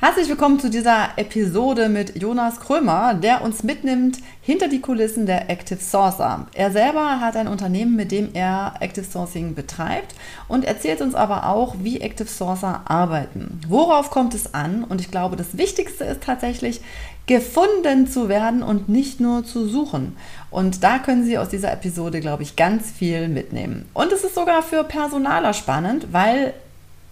[0.00, 5.50] Herzlich willkommen zu dieser Episode mit Jonas Krömer, der uns mitnimmt hinter die Kulissen der
[5.50, 6.46] Active Sourcer.
[6.54, 10.14] Er selber hat ein Unternehmen, mit dem er Active Sourcing betreibt
[10.46, 13.60] und erzählt uns aber auch, wie Active Sourcer arbeiten.
[13.66, 14.84] Worauf kommt es an?
[14.84, 16.80] Und ich glaube, das Wichtigste ist tatsächlich,
[17.26, 20.16] gefunden zu werden und nicht nur zu suchen.
[20.52, 23.88] Und da können Sie aus dieser Episode, glaube ich, ganz viel mitnehmen.
[23.94, 26.54] Und es ist sogar für Personaler spannend, weil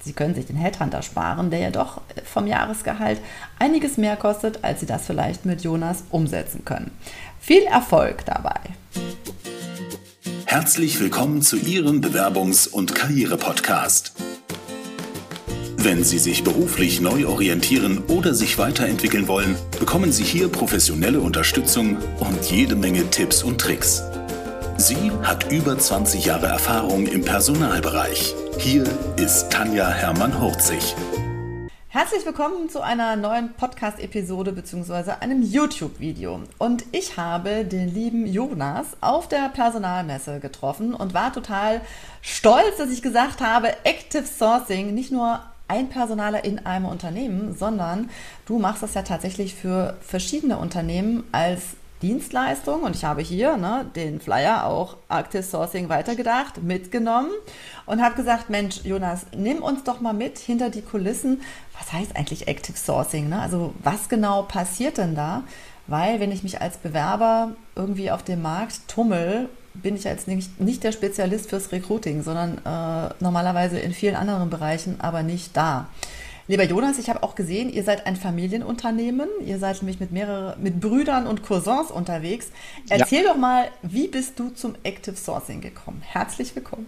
[0.05, 3.21] Sie können sich den Headhunter sparen, der ja doch vom Jahresgehalt
[3.59, 6.91] einiges mehr kostet, als Sie das vielleicht mit Jonas umsetzen können.
[7.41, 8.61] Viel Erfolg dabei!
[10.47, 14.15] Herzlich willkommen zu Ihrem Bewerbungs- und Karriere-Podcast.
[15.77, 21.99] Wenn Sie sich beruflich neu orientieren oder sich weiterentwickeln wollen, bekommen Sie hier professionelle Unterstützung
[22.19, 24.03] und jede Menge Tipps und Tricks.
[24.79, 28.35] Sie hat über 20 Jahre Erfahrung im Personalbereich.
[28.59, 28.85] Hier
[29.17, 30.95] ist Tanja Hermann-Hurzig.
[31.89, 35.13] Herzlich willkommen zu einer neuen Podcast-Episode bzw.
[35.21, 36.43] einem YouTube-Video.
[36.59, 41.81] Und ich habe den lieben Jonas auf der Personalmesse getroffen und war total
[42.21, 48.11] stolz, dass ich gesagt habe, Active Sourcing, nicht nur ein Personaler in einem Unternehmen, sondern
[48.45, 51.63] du machst das ja tatsächlich für verschiedene Unternehmen als
[52.07, 57.31] Dienstleistung und ich habe hier ne, den Flyer auch Active Sourcing weitergedacht, mitgenommen
[57.85, 61.43] und habe gesagt, Mensch, Jonas, nimm uns doch mal mit hinter die Kulissen.
[61.77, 63.29] Was heißt eigentlich Active Sourcing?
[63.29, 63.41] Ne?
[63.41, 65.43] Also was genau passiert denn da?
[65.89, 70.61] Weil wenn ich mich als Bewerber irgendwie auf dem Markt tummel, bin ich jetzt nicht,
[70.61, 75.89] nicht der Spezialist fürs Recruiting, sondern äh, normalerweise in vielen anderen Bereichen, aber nicht da.
[76.49, 79.29] Lieber Jonas, ich habe auch gesehen, ihr seid ein Familienunternehmen.
[79.45, 82.51] Ihr seid nämlich mit mehreren, mit Brüdern und Cousins unterwegs.
[82.89, 83.33] Erzähl ja.
[83.33, 86.03] doch mal, wie bist du zum Active Sourcing gekommen?
[86.07, 86.87] Herzlich willkommen.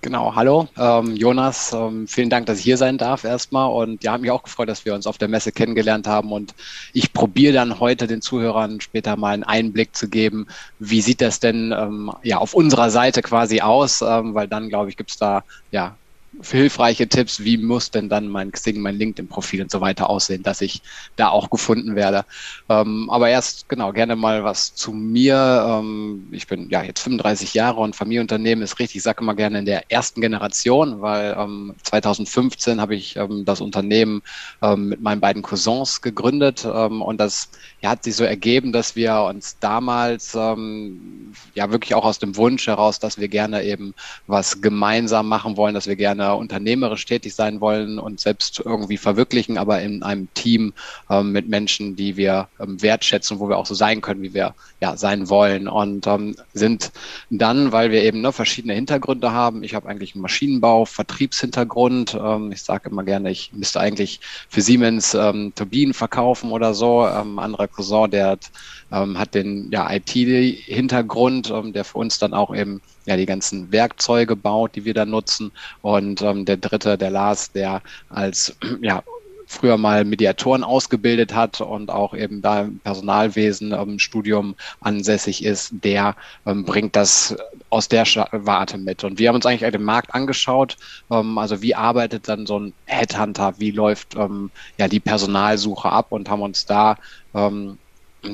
[0.00, 4.16] Genau, hallo ähm, Jonas, ähm, vielen Dank, dass ich hier sein darf erstmal und ja,
[4.16, 6.54] mich auch gefreut, dass wir uns auf der Messe kennengelernt haben und
[6.94, 10.46] ich probiere dann heute den Zuhörern später mal einen Einblick zu geben,
[10.78, 14.88] wie sieht das denn ähm, ja auf unserer Seite quasi aus, ähm, weil dann glaube
[14.88, 15.96] ich gibt es da ja
[16.42, 20.60] hilfreiche Tipps, wie muss denn dann mein Xing, mein LinkedIn-Profil und so weiter aussehen, dass
[20.60, 20.82] ich
[21.16, 22.24] da auch gefunden werde.
[22.68, 25.64] Ähm, aber erst, genau, gerne mal was zu mir.
[25.68, 29.58] Ähm, ich bin ja jetzt 35 Jahre und Familienunternehmen ist richtig, ich sage immer gerne
[29.58, 34.22] in der ersten Generation, weil ähm, 2015 habe ich ähm, das Unternehmen
[34.62, 38.96] ähm, mit meinen beiden Cousins gegründet ähm, und das ja, hat sich so ergeben, dass
[38.96, 43.94] wir uns damals ja wirklich auch aus dem Wunsch heraus, dass wir gerne eben
[44.26, 48.96] was gemeinsam machen wollen, dass wir gerne äh, unternehmerisch tätig sein wollen und selbst irgendwie
[48.96, 50.72] verwirklichen, aber in einem Team
[51.10, 54.54] ähm, mit Menschen, die wir ähm, wertschätzen, wo wir auch so sein können, wie wir
[54.80, 56.92] ja sein wollen und ähm, sind
[57.30, 59.62] dann, weil wir eben ne, verschiedene Hintergründe haben.
[59.62, 62.18] Ich habe eigentlich einen Maschinenbau, Vertriebshintergrund.
[62.20, 67.06] Ähm, ich sage immer gerne, ich müsste eigentlich für Siemens ähm, Turbinen verkaufen oder so.
[67.06, 68.50] Ähm, anderer Cousin, der hat,
[68.94, 73.72] ähm, hat den ja, IT-Hintergrund, ähm, der für uns dann auch eben ja die ganzen
[73.72, 75.50] Werkzeuge baut, die wir da nutzen.
[75.82, 79.02] Und ähm, der dritte, der Lars, der als ja
[79.46, 85.72] früher mal Mediatoren ausgebildet hat und auch eben da im Personalwesen ähm, Studium ansässig ist,
[85.84, 86.16] der
[86.46, 87.36] ähm, bringt das
[87.70, 89.04] aus der Warte mit.
[89.04, 90.76] Und wir haben uns eigentlich den Markt angeschaut,
[91.10, 96.06] ähm, also wie arbeitet dann so ein Headhunter, wie läuft ähm, ja die Personalsuche ab
[96.10, 96.96] und haben uns da
[97.34, 97.78] ähm,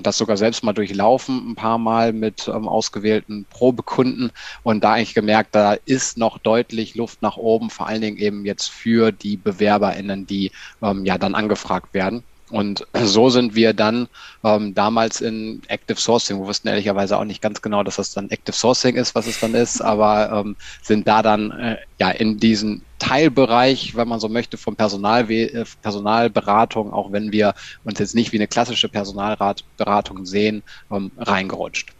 [0.03, 4.31] das sogar selbst mal durchlaufen, ein paar Mal mit ähm, ausgewählten Probekunden
[4.63, 8.45] und da eigentlich gemerkt, da ist noch deutlich Luft nach oben, vor allen Dingen eben
[8.45, 10.53] jetzt für die BewerberInnen, die
[10.83, 12.25] ähm, ja dann angefragt werden.
[12.51, 14.09] Und so sind wir dann
[14.45, 18.31] ähm, damals in Active Sourcing, wir wussten ehrlicherweise auch nicht ganz genau, dass das dann
[18.31, 22.39] Active Sourcing ist, was es dann ist, aber ähm, sind da dann äh, ja in
[22.39, 28.15] diesen Teilbereich, wenn man so möchte, von Personalwe äh, Personalberatung, auch wenn wir uns jetzt
[28.15, 31.95] nicht wie eine klassische Personalberatung sehen, ähm, reingerutscht.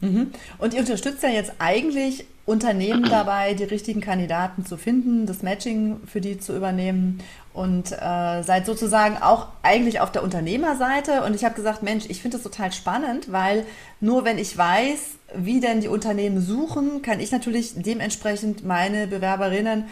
[0.00, 0.30] Mhm.
[0.58, 6.00] Und ihr unterstützt ja jetzt eigentlich Unternehmen dabei, die richtigen Kandidaten zu finden, das Matching
[6.06, 11.24] für die zu übernehmen und äh, seid sozusagen auch eigentlich auf der Unternehmerseite.
[11.24, 13.64] Und ich habe gesagt, Mensch, ich finde das total spannend, weil
[14.00, 19.86] nur wenn ich weiß, wie denn die Unternehmen suchen, kann ich natürlich dementsprechend meine Bewerberinnen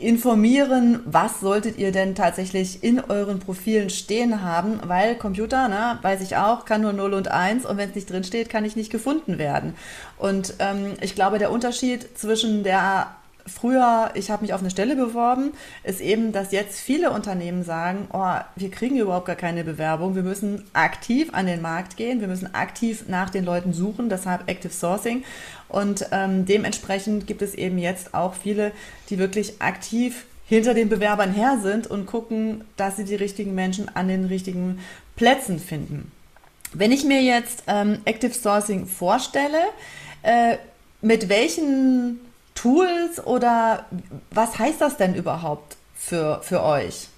[0.00, 6.20] informieren, was solltet ihr denn tatsächlich in euren Profilen stehen haben, weil Computer, ne, weiß
[6.22, 8.76] ich auch, kann nur 0 und 1 und wenn es nicht drin steht, kann ich
[8.76, 9.74] nicht gefunden werden.
[10.16, 13.08] Und ähm, ich glaube, der Unterschied zwischen der
[13.48, 15.52] früher, ich habe mich auf eine Stelle beworben,
[15.82, 20.22] ist eben, dass jetzt viele Unternehmen sagen, oh, wir kriegen überhaupt gar keine Bewerbung, wir
[20.22, 24.72] müssen aktiv an den Markt gehen, wir müssen aktiv nach den Leuten suchen, deshalb Active
[24.72, 25.24] Sourcing.
[25.68, 28.72] Und ähm, dementsprechend gibt es eben jetzt auch viele,
[29.10, 33.94] die wirklich aktiv hinter den Bewerbern her sind und gucken, dass sie die richtigen Menschen
[33.94, 34.78] an den richtigen
[35.14, 36.10] Plätzen finden.
[36.72, 39.60] Wenn ich mir jetzt ähm, Active Sourcing vorstelle,
[40.22, 40.56] äh,
[41.00, 42.20] mit welchen
[42.60, 43.86] Tools oder
[44.30, 47.08] was heißt das denn überhaupt für, für euch?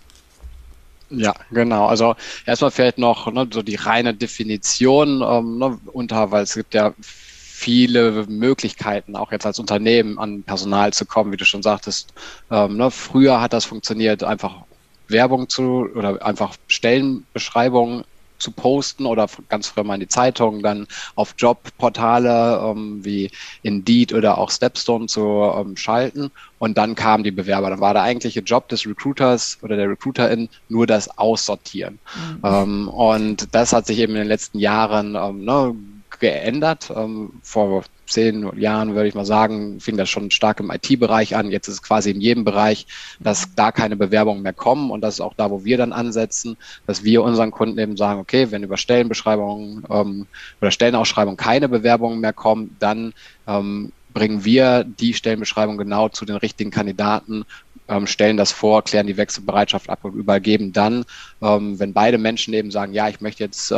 [1.08, 1.86] Ja, genau.
[1.86, 2.14] Also
[2.46, 6.92] erstmal vielleicht noch ne, so die reine Definition ähm, ne, unter, weil es gibt ja
[7.00, 12.12] viele Möglichkeiten, auch jetzt als Unternehmen an Personal zu kommen, wie du schon sagtest.
[12.50, 14.64] Ähm, ne, früher hat das funktioniert, einfach
[15.08, 18.04] Werbung zu oder einfach Stellenbeschreibungen
[18.40, 23.30] zu posten oder ganz früher mal in die Zeitung, dann auf Jobportale ähm, wie
[23.62, 25.20] Indeed oder auch Stepstone zu
[25.56, 27.70] ähm, schalten und dann kamen die Bewerber.
[27.70, 31.98] Dann war der eigentliche Job des Recruiters oder der Recruiterin nur das Aussortieren.
[32.14, 32.40] Mhm.
[32.44, 35.74] Ähm, und das hat sich eben in den letzten Jahren ähm, ne,
[36.20, 36.92] geändert.
[36.94, 41.50] Ähm, vor zehn Jahren, würde ich mal sagen, fing das schon stark im IT-Bereich an.
[41.50, 42.86] Jetzt ist es quasi in jedem Bereich,
[43.20, 44.90] dass da keine Bewerbungen mehr kommen.
[44.90, 46.56] Und das ist auch da, wo wir dann ansetzen,
[46.86, 50.26] dass wir unseren Kunden eben sagen, okay, wenn über Stellenbeschreibungen ähm,
[50.60, 53.12] oder Stellenausschreibungen keine Bewerbungen mehr kommen, dann
[53.46, 57.44] ähm, bringen wir die Stellenbeschreibung genau zu den richtigen Kandidaten,
[57.88, 61.04] ähm, stellen das vor, klären die Wechselbereitschaft ab und übergeben dann,
[61.42, 63.72] ähm, wenn beide Menschen eben sagen, ja, ich möchte jetzt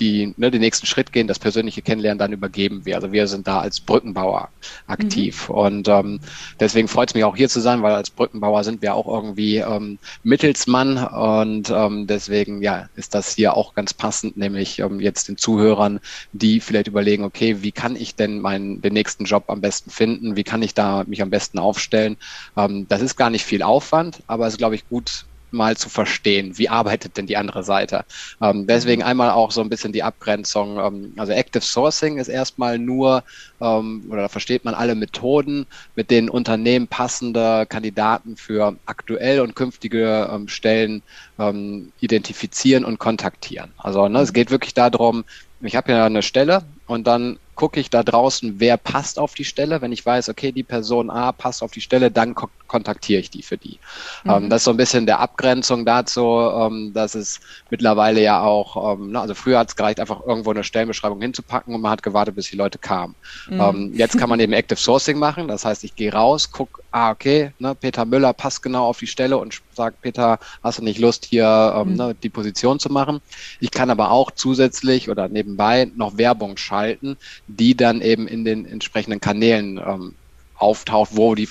[0.00, 2.96] die ne, den nächsten Schritt gehen, das persönliche Kennenlernen dann übergeben wir.
[2.96, 4.48] Also wir sind da als Brückenbauer
[4.86, 5.48] aktiv.
[5.48, 5.54] Mhm.
[5.54, 6.20] Und ähm,
[6.60, 9.56] deswegen freut es mich auch hier zu sein, weil als Brückenbauer sind wir auch irgendwie
[9.56, 15.28] ähm, Mittelsmann und ähm, deswegen ja ist das hier auch ganz passend, nämlich ähm, jetzt
[15.28, 16.00] den Zuhörern,
[16.32, 20.36] die vielleicht überlegen, okay, wie kann ich denn meinen den nächsten Job am besten finden?
[20.36, 22.16] Wie kann ich da mich am besten aufstellen?
[22.56, 25.88] Ähm, das ist gar nicht viel Aufwand, aber es ist glaube ich gut mal zu
[25.88, 28.04] verstehen, wie arbeitet denn die andere Seite.
[28.40, 29.08] Ähm, deswegen mhm.
[29.08, 30.78] einmal auch so ein bisschen die Abgrenzung.
[30.78, 33.24] Ähm, also Active Sourcing ist erstmal nur,
[33.60, 35.66] ähm, oder da versteht man alle Methoden,
[35.96, 41.02] mit denen Unternehmen passende Kandidaten für aktuell und künftige ähm, Stellen
[41.38, 43.72] ähm, identifizieren und kontaktieren.
[43.78, 44.34] Also ne, es mhm.
[44.34, 45.24] geht wirklich darum,
[45.60, 49.44] ich habe ja eine Stelle und dann gucke ich da draußen, wer passt auf die
[49.44, 49.82] Stelle.
[49.82, 53.30] Wenn ich weiß, okay, die Person A passt auf die Stelle, dann ko kontaktiere ich
[53.30, 53.78] die für die.
[54.24, 54.30] Mhm.
[54.30, 57.40] Ähm, das ist so ein bisschen der Abgrenzung dazu, ähm, dass es
[57.70, 61.74] mittlerweile ja auch, ähm, ne, also früher hat es gereicht, einfach irgendwo eine Stellenbeschreibung hinzupacken
[61.74, 63.14] und man hat gewartet, bis die Leute kamen.
[63.48, 63.60] Mhm.
[63.60, 65.48] Ähm, jetzt kann man eben Active Sourcing machen.
[65.48, 69.06] Das heißt, ich gehe raus, gucke, ah, okay, ne, Peter Müller passt genau auf die
[69.06, 71.96] Stelle und sagt, Peter, hast du nicht Lust, hier ähm, mhm.
[71.96, 73.20] ne, die Position zu machen?
[73.60, 77.16] Ich kann aber auch zusätzlich oder nebenbei noch Werbung schalten,
[77.48, 80.14] die dann eben in den entsprechenden Kanälen ähm,
[80.58, 81.48] auftaucht, wo die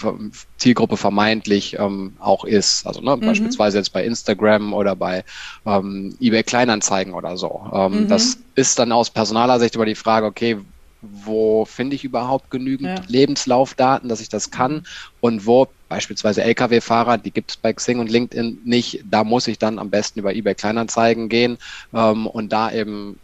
[0.57, 2.85] Zielgruppe vermeintlich ähm, auch ist.
[2.85, 3.21] Also ne, mhm.
[3.21, 5.23] beispielsweise jetzt bei Instagram oder bei
[5.65, 7.69] ähm, eBay Kleinanzeigen oder so.
[7.73, 8.07] Ähm, mhm.
[8.09, 10.57] Das ist dann aus personaler Sicht über die Frage, okay,
[11.01, 13.05] wo finde ich überhaupt genügend ja.
[13.07, 14.83] Lebenslaufdaten, dass ich das kann mhm.
[15.21, 19.57] und wo beispielsweise Lkw-Fahrer, die gibt es bei Xing und LinkedIn nicht, da muss ich
[19.57, 21.57] dann am besten über eBay Kleinanzeigen gehen
[21.93, 23.17] ähm, und da eben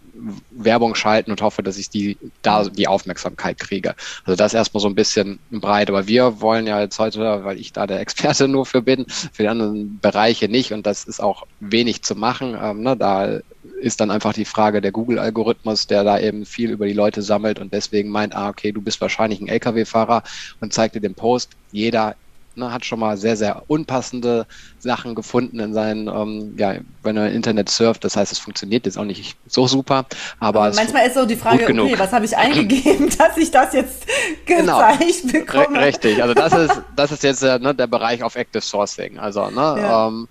[0.51, 3.95] Werbung schalten und hoffe, dass ich die da die Aufmerksamkeit kriege.
[4.25, 5.89] Also das erstmal so ein bisschen breit.
[5.89, 9.43] Aber wir wollen ja jetzt heute, weil ich da der Experte nur für bin, für
[9.43, 12.57] die anderen Bereiche nicht und das ist auch wenig zu machen.
[12.61, 13.39] Ähm, ne, da
[13.79, 17.59] ist dann einfach die Frage der Google-Algorithmus, der da eben viel über die Leute sammelt
[17.59, 20.23] und deswegen meint, ah, okay, du bist wahrscheinlich ein Lkw-Fahrer
[20.59, 21.51] und zeigt dir den Post.
[21.71, 22.15] Jeder
[22.55, 24.45] ne, hat schon mal sehr, sehr unpassende
[24.79, 28.03] Sachen gefunden in seinen, ähm, ja, wenn er Internet surft.
[28.03, 30.05] Das heißt, es funktioniert jetzt auch nicht so super.
[30.39, 33.73] Aber, aber manchmal ist so die Frage, okay, was habe ich eingegeben, dass ich das
[33.73, 34.05] jetzt
[34.45, 34.79] genau.
[34.79, 35.45] gezeigt genau.
[35.45, 35.77] bekomme?
[35.79, 39.19] R richtig, also das ist, das ist jetzt äh, ne, der Bereich auf Active Sourcing.
[39.19, 40.07] Also, ne, ja.
[40.07, 40.27] ähm,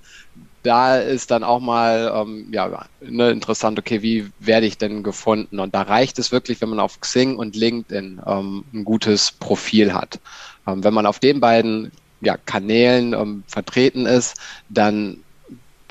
[0.62, 5.58] da ist dann auch mal ähm, ja, ne, interessant, okay, wie werde ich denn gefunden?
[5.58, 9.92] Und da reicht es wirklich, wenn man auf Xing und LinkedIn ähm, ein gutes Profil
[9.92, 10.20] hat.
[10.66, 11.90] Ähm, wenn man auf den beiden
[12.22, 14.36] ja, Kanälen ähm, vertreten ist,
[14.68, 15.18] dann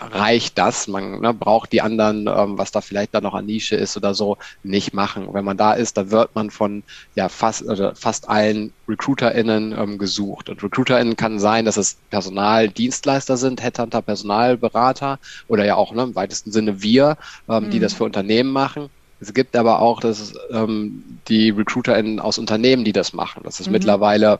[0.02, 0.88] reicht das.
[0.88, 4.14] Man ne, braucht die anderen, ähm, was da vielleicht dann noch an Nische ist oder
[4.14, 5.28] so, nicht machen.
[5.32, 6.84] Wenn man da ist, dann wird man von
[7.16, 10.50] ja fast oder fast allen RecruiterInnen ähm, gesucht.
[10.50, 16.16] Und RecruiterInnen kann sein, dass es Personaldienstleister sind, Headhunter, Personalberater oder ja auch ne, im
[16.16, 17.70] weitesten Sinne wir, ähm, mhm.
[17.70, 18.90] die das für Unternehmen machen.
[19.20, 23.44] Es gibt aber auch das, ähm, die RecruiterInnen aus Unternehmen, die das machen.
[23.44, 23.74] Das ist mhm.
[23.74, 24.40] mittlerweile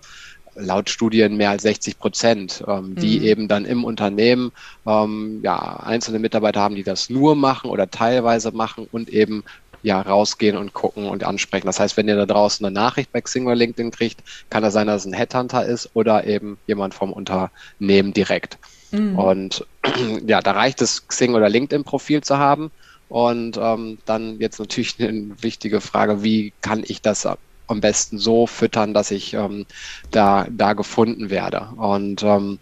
[0.56, 3.26] laut Studien mehr als 60 Prozent, ähm, die mhm.
[3.26, 4.52] eben dann im Unternehmen
[4.86, 9.44] ähm, ja einzelne Mitarbeiter haben, die das nur machen oder teilweise machen und eben
[9.84, 11.66] ja rausgehen und gucken und ansprechen.
[11.66, 14.74] Das heißt, wenn ihr da draußen eine Nachricht bei Xing oder LinkedIn kriegt, kann das
[14.74, 18.58] sein, dass es ein Headhunter ist oder eben jemand vom Unternehmen direkt.
[18.92, 19.18] Mhm.
[19.18, 19.66] Und
[20.28, 22.72] ja, da reicht es, Xing oder LinkedIn-Profil zu haben.
[23.10, 27.28] Und ähm, dann jetzt natürlich eine wichtige Frage, wie kann ich das
[27.72, 29.66] am besten so füttern, dass ich ähm,
[30.12, 31.70] da, da gefunden werde.
[31.78, 32.60] Und ähm,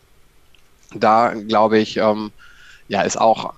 [0.94, 2.32] da glaube ich, ähm,
[2.88, 3.54] ja, ist auch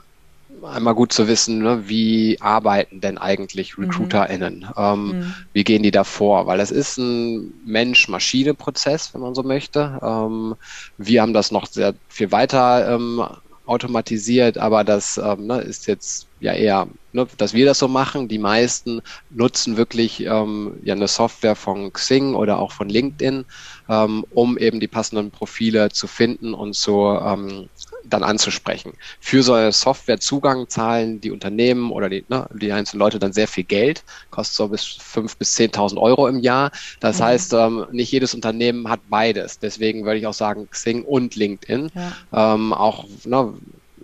[0.64, 3.86] einmal gut zu wissen, ne, wie arbeiten denn eigentlich mhm.
[3.86, 4.60] RecruiterInnen?
[4.60, 4.74] Mhm.
[4.78, 5.34] Ähm, mhm.
[5.54, 6.48] Wie gehen die da vor?
[6.48, 10.00] Weil es ist ein Mensch-Maschine-Prozess, wenn man so möchte.
[10.02, 10.56] Ähm,
[10.98, 13.24] wir haben das noch sehr viel weiter ähm,
[13.72, 18.28] automatisiert, aber das ähm, ne, ist jetzt ja eher, ne, dass wir das so machen.
[18.28, 23.46] Die meisten nutzen wirklich ähm, ja eine Software von Xing oder auch von LinkedIn,
[23.88, 27.70] ähm, um eben die passenden Profile zu finden und zu ähm,
[28.04, 28.94] dann anzusprechen.
[29.20, 33.48] Für so eine Softwarezugang zahlen die Unternehmen oder die, ne, die einzelnen Leute dann sehr
[33.48, 36.72] viel Geld, kostet so bis 5.000 bis 10.000 Euro im Jahr.
[37.00, 37.24] Das mhm.
[37.24, 39.60] heißt, ähm, nicht jedes Unternehmen hat beides.
[39.60, 41.92] Deswegen würde ich auch sagen, Xing und LinkedIn.
[41.94, 42.54] Ja.
[42.54, 43.54] Ähm, auch ne,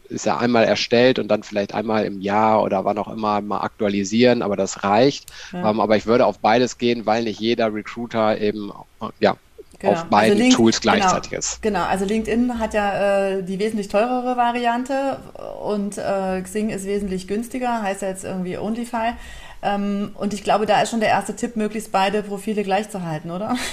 [0.10, 3.60] ist ja einmal erstellt und dann vielleicht einmal im Jahr oder wann auch immer mal
[3.60, 5.32] aktualisieren, aber das reicht.
[5.52, 5.70] Ja.
[5.70, 8.72] Ähm, aber ich würde auf beides gehen, weil nicht jeder Recruiter eben
[9.20, 9.36] ja,
[9.80, 9.94] genau.
[9.94, 10.94] auf beiden also Link, Tools genau.
[10.94, 11.62] gleichzeitig genau, ist.
[11.62, 15.20] Genau, also LinkedIn hat ja äh, die wesentlich teurere Variante
[15.64, 19.14] und äh, Xing ist wesentlich günstiger, heißt ja jetzt irgendwie OnlyFi.
[19.62, 23.04] Ähm, und ich glaube, da ist schon der erste Tipp, möglichst beide Profile gleich zu
[23.04, 23.56] halten, oder?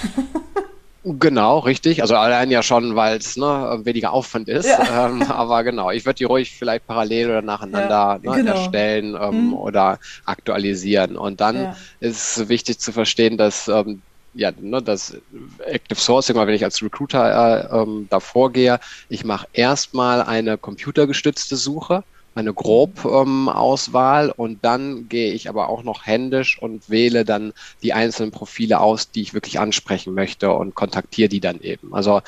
[1.04, 2.00] Genau, richtig.
[2.00, 4.66] Also allein ja schon, weil es ne, weniger Aufwand ist.
[4.66, 4.78] Ja.
[4.94, 8.52] Ähm, aber genau, ich würde die ruhig vielleicht parallel oder nacheinander ja, ne, genau.
[8.52, 9.54] erstellen ähm, mhm.
[9.54, 11.16] oder aktualisieren.
[11.16, 11.76] Und dann ja.
[12.00, 14.02] ist wichtig zu verstehen, dass ähm,
[14.35, 15.17] ja, ne, das
[15.64, 20.59] Active Sourcing, weil wenn ich als Recruiter äh, ähm, da vorgehe, ich mache erstmal eine
[20.59, 27.25] computergestützte Suche, eine Grob-Auswahl ähm, und dann gehe ich aber auch noch händisch und wähle
[27.25, 31.95] dann die einzelnen Profile aus, die ich wirklich ansprechen möchte und kontaktiere die dann eben.
[31.95, 32.23] Also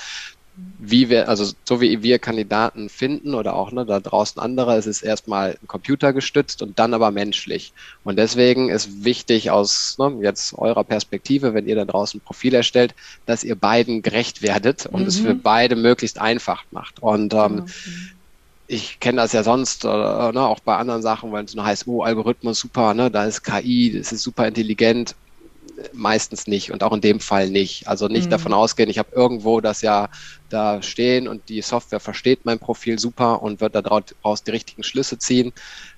[0.79, 4.87] wie wir, also so wie wir Kandidaten finden oder auch ne, da draußen andere, es
[4.87, 7.73] ist erstmal computergestützt und dann aber menschlich.
[8.05, 12.55] Und deswegen ist wichtig aus ne, jetzt eurer Perspektive, wenn ihr da draußen ein Profil
[12.55, 12.95] erstellt,
[13.27, 15.09] dass ihr beiden gerecht werdet und mhm.
[15.09, 17.03] es für beide möglichst einfach macht.
[17.03, 17.67] Und ähm, genau.
[18.67, 21.87] ich kenne das ja sonst, äh, ne, auch bei anderen Sachen, wenn es nur heißt,
[21.87, 25.15] oh, Algorithmus super, ne, da ist KI, das ist super intelligent
[25.92, 27.88] meistens nicht und auch in dem Fall nicht.
[27.88, 28.30] Also nicht mhm.
[28.30, 30.09] davon ausgehen, ich habe irgendwo das ja
[30.49, 35.18] da stehen und die Software versteht mein Profil super und wird daraus die richtigen Schlüsse
[35.18, 35.52] ziehen.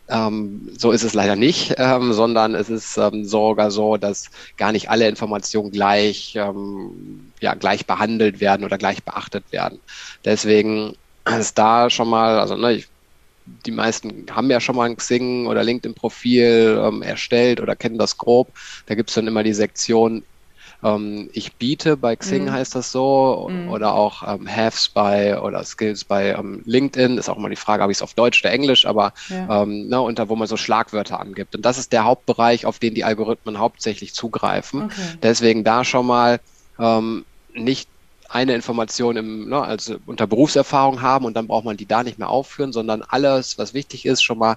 [0.09, 4.73] Ähm, so ist es leider nicht, ähm, sondern es ist ähm, sogar so, dass gar
[4.73, 9.79] nicht alle Informationen gleich, ähm, ja, gleich behandelt werden oder gleich beachtet werden.
[10.25, 10.97] Deswegen
[11.39, 12.89] ist da schon mal, also ne, ich
[13.67, 18.19] die meisten haben ja schon mal ein Xing oder LinkedIn-Profil ähm, erstellt oder kennen das
[18.19, 18.49] grob.
[18.87, 20.23] Da gibt es dann immer die Sektion
[20.83, 22.53] ähm, ich biete bei Xing mhm.
[22.53, 23.69] heißt das so mhm.
[23.69, 27.83] oder auch ähm, Haves bei oder Skills bei ähm, LinkedIn ist auch immer die Frage,
[27.83, 29.63] habe ich es auf Deutsch oder Englisch, aber ja.
[29.63, 31.57] ähm, ne, unter wo man so Schlagwörter angibt.
[31.57, 34.85] Und das ist der Hauptbereich, auf den die Algorithmen hauptsächlich zugreifen.
[34.85, 34.95] Okay.
[35.23, 36.41] Deswegen da schon mal
[36.79, 37.25] ähm,
[37.55, 37.89] nicht
[38.29, 42.19] eine Information im, ne, also unter Berufserfahrung haben und dann braucht man die da nicht
[42.19, 44.57] mehr aufführen, sondern alles, was wichtig ist, schon mal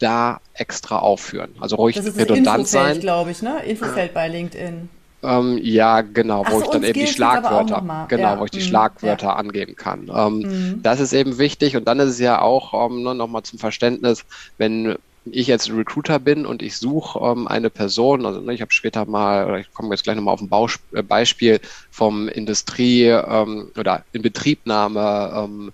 [0.00, 1.54] da extra aufführen.
[1.60, 3.00] Also ruhig das ist redundant Infofeld, sein.
[3.00, 3.62] glaube ich, ne?
[3.64, 4.88] Infofeld bei LinkedIn.
[5.24, 8.40] Ähm, ja, genau, wo so, ich dann eben die Schlagwörter, genau, ja.
[8.40, 8.64] wo ich die mhm.
[8.64, 9.36] Schlagwörter ja.
[9.36, 10.10] angeben kann.
[10.12, 10.82] Ähm, mhm.
[10.82, 14.24] Das ist eben wichtig und dann ist es ja auch ähm, ne, nochmal zum Verständnis,
[14.58, 18.72] wenn ich jetzt Recruiter bin und ich suche ähm, eine Person, also ne, ich habe
[18.72, 21.60] später mal, oder ich komme jetzt gleich nochmal auf ein Baus äh, Beispiel
[21.90, 25.72] vom Industrie- ähm, oder Inbetriebnahme ähm,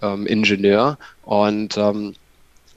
[0.00, 0.26] ähm,
[1.20, 2.14] und ähm,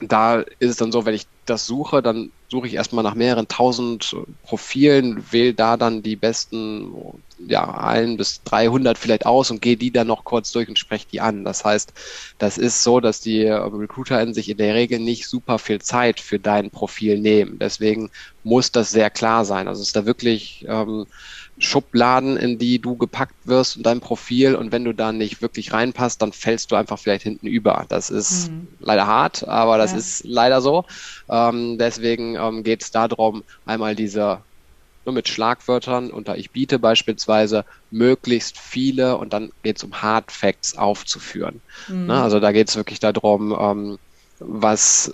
[0.00, 3.48] da ist es dann so, wenn ich das suche, dann suche ich erstmal nach mehreren
[3.48, 6.92] tausend Profilen, wähle da dann die besten,
[7.38, 11.06] ja, ein bis 300 vielleicht aus und gehe die dann noch kurz durch und spreche
[11.10, 11.44] die an.
[11.44, 11.92] Das heißt,
[12.38, 16.38] das ist so, dass die RecruiterInnen sich in der Regel nicht super viel Zeit für
[16.38, 17.58] dein Profil nehmen.
[17.58, 18.10] Deswegen
[18.42, 19.68] muss das sehr klar sein.
[19.68, 21.06] Also ist da wirklich, ähm,
[21.58, 25.72] Schubladen, in die du gepackt wirst und dein Profil und wenn du da nicht wirklich
[25.72, 27.86] reinpasst, dann fällst du einfach vielleicht hinten über.
[27.88, 28.68] Das ist mhm.
[28.80, 29.98] leider hart, aber das ja.
[29.98, 30.84] ist leider so.
[31.30, 34.40] Ähm, deswegen ähm, geht es darum, einmal diese
[35.06, 40.32] nur mit Schlagwörtern unter ich biete beispielsweise möglichst viele und dann geht es um Hard
[40.32, 41.62] Facts aufzuführen.
[41.88, 42.06] Mhm.
[42.06, 42.22] Ne?
[42.22, 43.98] Also da geht es wirklich darum, ähm,
[44.38, 45.12] was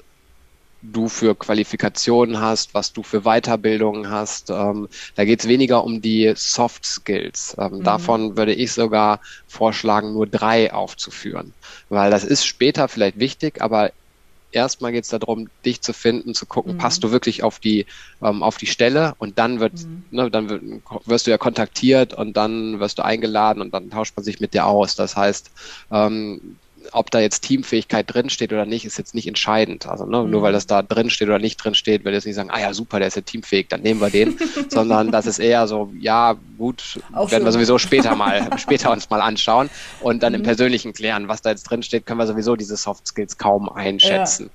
[0.83, 4.51] du für Qualifikationen hast, was du für Weiterbildungen hast.
[4.51, 7.55] Ähm, da geht es weniger um die Soft Skills.
[7.59, 7.85] Ähm, mhm.
[7.85, 11.55] Davon würde ich sogar vorschlagen, nur drei aufzuführen,
[11.89, 13.93] weil das ist später vielleicht wichtig, aber
[14.53, 16.79] erstmal geht es darum, dich zu finden, zu gucken, mhm.
[16.79, 17.87] passt du wirklich auf die
[18.23, 20.05] ähm, auf die Stelle und dann wird, mhm.
[20.11, 20.63] ne, dann wird,
[21.07, 24.55] wirst du ja kontaktiert und dann wirst du eingeladen und dann tauscht man sich mit
[24.55, 24.95] dir aus.
[24.95, 25.51] Das heißt,
[25.91, 26.57] ähm,
[26.93, 29.87] ob da jetzt Teamfähigkeit drinsteht oder nicht, ist jetzt nicht entscheidend.
[29.87, 30.31] Also ne, mhm.
[30.31, 32.61] nur weil das da drin steht oder nicht drin steht, will jetzt nicht sagen, ah
[32.61, 34.37] ja, super, der ist ja teamfähig, dann nehmen wir den,
[34.69, 37.45] sondern das ist eher so, ja, gut, Auch werden schön.
[37.45, 39.71] wir sowieso später mal, später uns mal anschauen
[40.01, 40.41] und dann mhm.
[40.41, 43.69] im Persönlichen klären, was da jetzt drin steht, können wir sowieso diese Soft Skills kaum
[43.69, 44.51] einschätzen.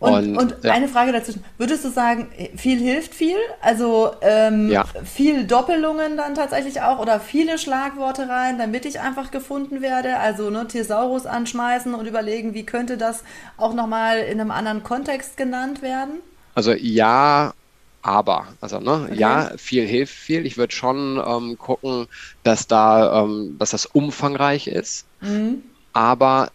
[0.00, 0.08] Ja.
[0.08, 0.72] Und, und, und ja.
[0.72, 3.36] eine Frage dazwischen, würdest du sagen, viel hilft viel?
[3.60, 4.84] Also ähm, ja.
[5.04, 10.18] viel Doppelungen dann tatsächlich auch oder viele Schlagworte rein, damit ich einfach gefunden werde?
[10.18, 11.61] Also ne, Thesaurus anschmeißen
[11.94, 13.22] und überlegen, wie könnte das
[13.56, 16.20] auch nochmal in einem anderen Kontext genannt werden?
[16.54, 17.54] Also ja,
[18.02, 18.48] aber.
[18.60, 19.18] Also ne, okay.
[19.18, 20.44] ja, viel hilft viel.
[20.44, 22.06] Ich würde schon ähm, gucken,
[22.42, 25.06] dass da, ähm, dass das umfangreich ist.
[25.20, 25.62] Mhm.
[25.92, 26.50] Aber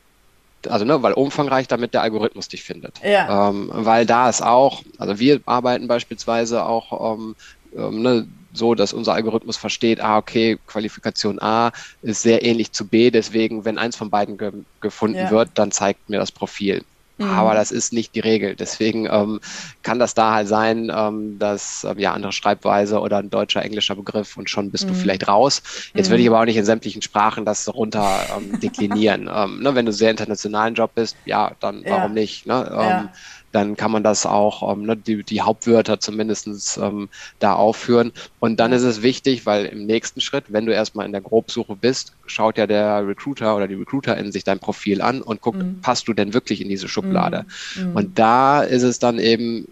[0.67, 2.99] also ne, weil umfangreich, damit der Algorithmus dich findet.
[3.03, 3.49] Ja.
[3.49, 7.35] Ähm, weil da ist auch, also wir arbeiten beispielsweise auch ähm,
[7.75, 12.87] ähm, ne, so, dass unser Algorithmus versteht, ah, okay, Qualifikation A ist sehr ähnlich zu
[12.87, 14.51] B, deswegen, wenn eins von beiden ge
[14.81, 15.31] gefunden ja.
[15.31, 16.83] wird, dann zeigt mir das Profil.
[17.17, 17.29] Mhm.
[17.31, 18.55] Aber das ist nicht die Regel.
[18.55, 19.39] Deswegen ähm,
[19.81, 23.95] kann das da halt sein, ähm, dass ähm, ja andere Schreibweise oder ein deutscher, englischer
[23.95, 24.89] Begriff und schon bist mhm.
[24.89, 25.63] du vielleicht raus.
[25.93, 26.11] Jetzt mhm.
[26.11, 29.29] würde ich aber auch nicht in sämtlichen Sprachen das runter ähm, deklinieren.
[29.33, 31.91] ähm, ne, wenn du sehr internationalen Job bist, ja, dann ja.
[31.91, 32.45] warum nicht?
[32.45, 32.53] Ne?
[32.53, 33.11] Ja.
[33.51, 38.11] Dann kann man das auch, ähm, ne, die, die Hauptwörter zumindestens ähm, da aufführen.
[38.39, 41.75] Und dann ist es wichtig, weil im nächsten Schritt, wenn du erstmal in der Grobsuche
[41.75, 45.81] bist, schaut ja der Recruiter oder die Recruiterin sich dein Profil an und guckt, mhm.
[45.81, 47.45] passt du denn wirklich in diese Schublade?
[47.75, 47.95] Mhm.
[47.95, 49.67] Und da ist es dann eben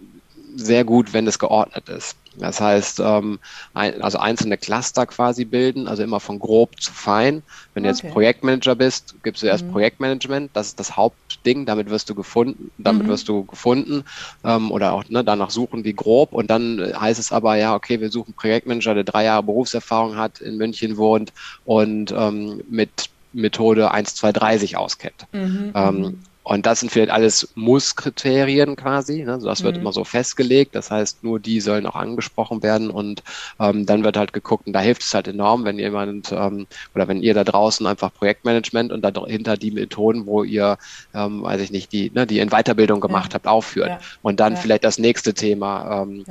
[0.55, 2.15] sehr gut, wenn es geordnet ist.
[2.38, 3.39] Das heißt, ähm,
[3.74, 7.44] ein, also einzelne Cluster quasi bilden, also immer von grob zu fein.
[7.74, 8.01] Wenn du okay.
[8.01, 9.72] jetzt Projektmanager bist, gibst du erst mhm.
[9.72, 13.10] Projektmanagement, das ist das Hauptding, damit wirst du gefunden, damit mhm.
[13.10, 14.04] wirst du gefunden
[14.44, 18.00] ähm, oder auch ne, danach suchen die grob und dann heißt es aber, ja, okay,
[18.01, 21.34] wir suchen Projektmanager, der drei Jahre Berufserfahrung hat, in München wohnt
[21.65, 25.27] und ähm, mit Methode 1, 2, 3 sich auskennt.
[25.34, 25.72] Mhm.
[25.75, 26.20] Ähm, mhm.
[26.46, 29.24] Und das sind vielleicht alles Muss-Kriterien quasi.
[29.24, 29.34] Ne?
[29.34, 29.82] Also das wird mhm.
[29.82, 30.75] immer so festgelegt.
[30.75, 32.92] Das heißt, nur die sollen auch angesprochen werden.
[32.92, 33.24] Und
[33.60, 37.08] ähm, dann wird halt geguckt, und da hilft es halt enorm, wenn jemand ähm, oder
[37.08, 40.78] wenn ihr da draußen einfach Projektmanagement und dahinter die Methoden, wo ihr,
[41.16, 43.36] ähm, weiß ich nicht, die, ne, die in Weiterbildung gemacht ja.
[43.36, 43.90] habt, aufführt.
[43.90, 44.00] Ja.
[44.22, 44.60] Und dann ja.
[44.60, 46.04] vielleicht das nächste Thema.
[46.04, 46.25] Ähm,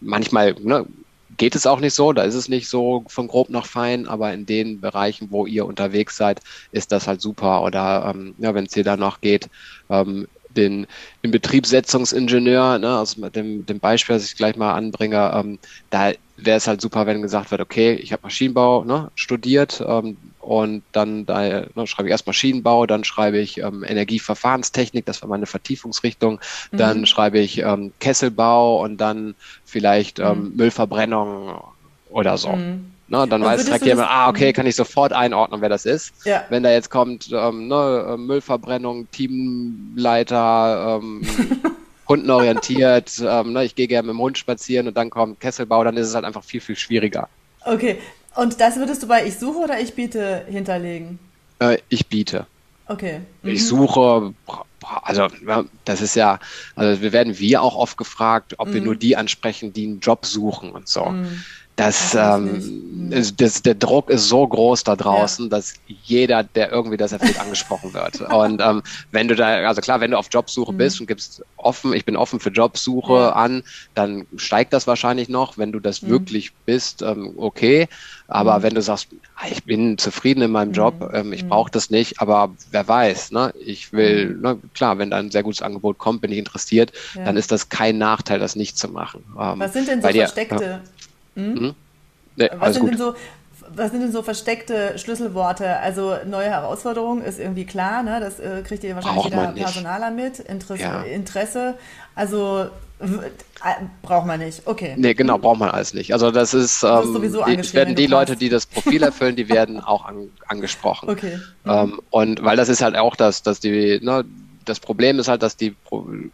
[0.00, 0.86] manchmal, ne,
[1.36, 4.32] geht es auch nicht so, da ist es nicht so von grob nach fein, aber
[4.32, 7.62] in den Bereichen, wo ihr unterwegs seid, ist das halt super.
[7.62, 9.48] Oder ähm, ja, wenn es hier dann noch geht,
[9.90, 10.86] ähm, den,
[11.22, 15.58] Betriebssetzungsingenieur, ne, also mit dem, dem Beispiel, das ich gleich mal anbringe, ähm,
[15.90, 20.16] da wäre es halt super, wenn gesagt wird, okay, ich habe Maschinenbau ne, studiert ähm,
[20.40, 25.28] und dann da, ne, schreibe ich erst Maschinenbau, dann schreibe ich ähm, Energieverfahrenstechnik, das war
[25.28, 26.40] meine Vertiefungsrichtung,
[26.70, 26.76] mhm.
[26.76, 30.56] dann schreibe ich ähm, Kesselbau und dann vielleicht ähm, mhm.
[30.56, 31.60] Müllverbrennung
[32.10, 32.52] oder so.
[32.52, 32.95] Mhm.
[33.08, 36.12] Ne, dann und weiß direkt jemand, ah, okay, kann ich sofort einordnen, wer das ist.
[36.24, 36.44] Ja.
[36.48, 41.22] Wenn da jetzt kommt, ähm, ne, Müllverbrennung, Teamleiter, ähm,
[42.04, 45.96] kundenorientiert, ähm, ne, ich gehe gerne mit dem Hund spazieren und dann kommt Kesselbau, dann
[45.96, 47.28] ist es halt einfach viel, viel schwieriger.
[47.64, 47.98] Okay,
[48.34, 51.20] und das würdest du bei Ich suche oder Ich biete hinterlegen?
[51.60, 52.46] Äh, ich biete.
[52.88, 53.20] Okay.
[53.42, 53.50] Mhm.
[53.50, 54.34] Ich suche,
[55.02, 55.28] also
[55.84, 56.38] das ist ja,
[56.76, 58.74] also wir werden wir auch oft gefragt, ob mhm.
[58.74, 61.06] wir nur die ansprechen, die einen Job suchen und so.
[61.06, 61.44] Mhm.
[61.76, 65.50] Das, ähm, ist, das, der Druck ist so groß da draußen, ja.
[65.50, 68.20] dass jeder, der irgendwie das erfüllt, angesprochen wird.
[68.32, 70.78] Und ähm, wenn du da, also klar, wenn du auf Jobsuche mhm.
[70.78, 73.32] bist und gibst offen, ich bin offen für Jobsuche ja.
[73.32, 73.62] an,
[73.94, 75.58] dann steigt das wahrscheinlich noch.
[75.58, 76.08] Wenn du das mhm.
[76.08, 77.88] wirklich bist, ähm, okay.
[78.26, 78.62] Aber mhm.
[78.62, 81.14] wenn du sagst, ah, ich bin zufrieden in meinem Job, mhm.
[81.14, 81.50] ähm, ich mhm.
[81.50, 83.52] brauche das nicht, aber wer weiß, ne?
[83.60, 84.40] Ich will, mhm.
[84.40, 87.24] ne, klar, wenn da ein sehr gutes Angebot kommt, bin ich interessiert, ja.
[87.24, 89.24] dann ist das kein Nachteil, das nicht zu machen.
[89.38, 90.80] Ähm, Was sind denn so versteckte
[91.36, 91.54] hm?
[91.54, 91.74] Mhm.
[92.36, 93.14] Nee, was, sind denn so,
[93.74, 95.78] was sind denn so versteckte Schlüsselworte?
[95.78, 98.20] Also neue Herausforderung ist irgendwie klar, ne?
[98.20, 100.40] das äh, kriegt ihr wahrscheinlich Braucht jeder Personaler mit.
[100.40, 101.02] Interesse, ja.
[101.02, 101.74] Interesse
[102.16, 103.06] also äh,
[104.00, 104.94] braucht man nicht, okay.
[104.96, 106.14] Nee, genau, braucht man alles nicht.
[106.14, 109.80] Also das ist, ähm, sowieso die, werden die Leute, die das Profil erfüllen, die werden
[109.80, 111.10] auch an, angesprochen.
[111.10, 111.38] Okay.
[111.64, 111.70] Mhm.
[111.70, 114.24] Ähm, und weil das ist halt auch das, dass die, ne,
[114.64, 115.76] das Problem ist halt, dass die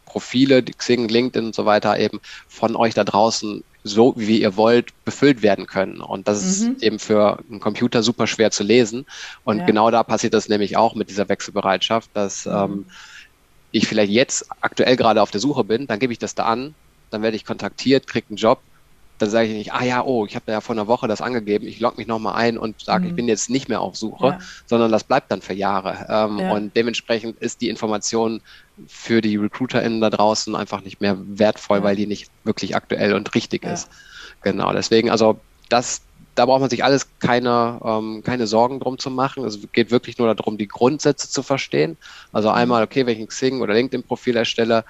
[0.07, 4.57] Profile, die Xing, LinkedIn und so weiter eben von euch da draußen so, wie ihr
[4.57, 6.01] wollt, befüllt werden können.
[6.01, 6.73] Und das mhm.
[6.73, 9.07] ist eben für einen Computer super schwer zu lesen.
[9.45, 9.66] Und ja.
[9.66, 12.53] genau da passiert das nämlich auch mit dieser Wechselbereitschaft, dass mhm.
[12.53, 12.87] ähm,
[13.73, 16.75] ich vielleicht jetzt aktuell gerade auf der Suche bin, dann gebe ich das da an,
[17.11, 18.61] dann werde ich kontaktiert, kriege einen Job
[19.22, 21.64] dann sage ich nicht, ah ja, oh, ich habe ja vor einer Woche das angegeben,
[21.68, 23.11] ich logge mich nochmal ein und sage, mhm.
[23.11, 24.38] ich bin jetzt nicht mehr auf Suche, ja.
[24.66, 26.06] sondern das bleibt dann für Jahre.
[26.08, 26.50] Ähm, ja.
[26.50, 28.40] Und dementsprechend ist die Information
[28.88, 31.85] für die RecruiterInnen da draußen einfach nicht mehr wertvoll, ja.
[31.85, 33.88] weil die nicht wirklich aktuell und richtig ist.
[34.42, 36.02] Genau, deswegen, also das
[36.35, 39.44] da braucht man sich alles keine, ähm, keine Sorgen drum zu machen.
[39.44, 41.96] Es geht wirklich nur darum, die Grundsätze zu verstehen.
[42.32, 42.56] Also mhm.
[42.56, 44.85] einmal, okay, wenn ich ein Xing oder LinkedIn-Profil erstelle,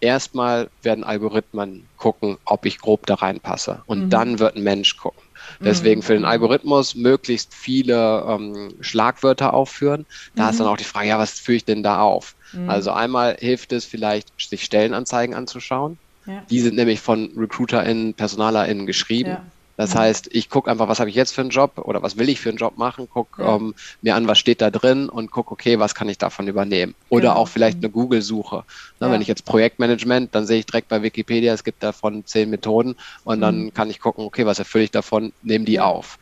[0.00, 3.82] erstmal werden Algorithmen gucken, ob ich grob da reinpasse.
[3.86, 4.10] Und mhm.
[4.10, 5.22] dann wird ein Mensch gucken.
[5.60, 6.28] Deswegen für den mhm.
[6.28, 10.06] Algorithmus möglichst viele ähm, Schlagwörter aufführen.
[10.34, 10.50] Da mhm.
[10.50, 12.34] ist dann auch die Frage, ja, was führe ich denn da auf?
[12.52, 12.68] Mhm.
[12.68, 15.98] Also einmal hilft es vielleicht, sich Stellenanzeigen anzuschauen.
[16.26, 16.42] Ja.
[16.50, 19.30] Die sind nämlich von RecruiterInnen, PersonalerInnen geschrieben.
[19.30, 19.44] Ja.
[19.76, 19.98] Das mhm.
[19.98, 22.40] heißt, ich gucke einfach, was habe ich jetzt für einen Job oder was will ich
[22.40, 23.56] für einen Job machen, gucke ja.
[23.56, 26.94] ähm, mir an, was steht da drin und gucke, okay, was kann ich davon übernehmen.
[27.08, 27.40] Oder genau.
[27.40, 27.84] auch vielleicht mhm.
[27.84, 28.64] eine Google-Suche.
[29.00, 29.12] Ne, ja.
[29.12, 32.96] Wenn ich jetzt Projektmanagement, dann sehe ich direkt bei Wikipedia, es gibt davon zehn Methoden
[33.24, 33.42] und mhm.
[33.42, 35.84] dann kann ich gucken, okay, was erfülle ich davon, nehme die ja.
[35.84, 36.18] auf.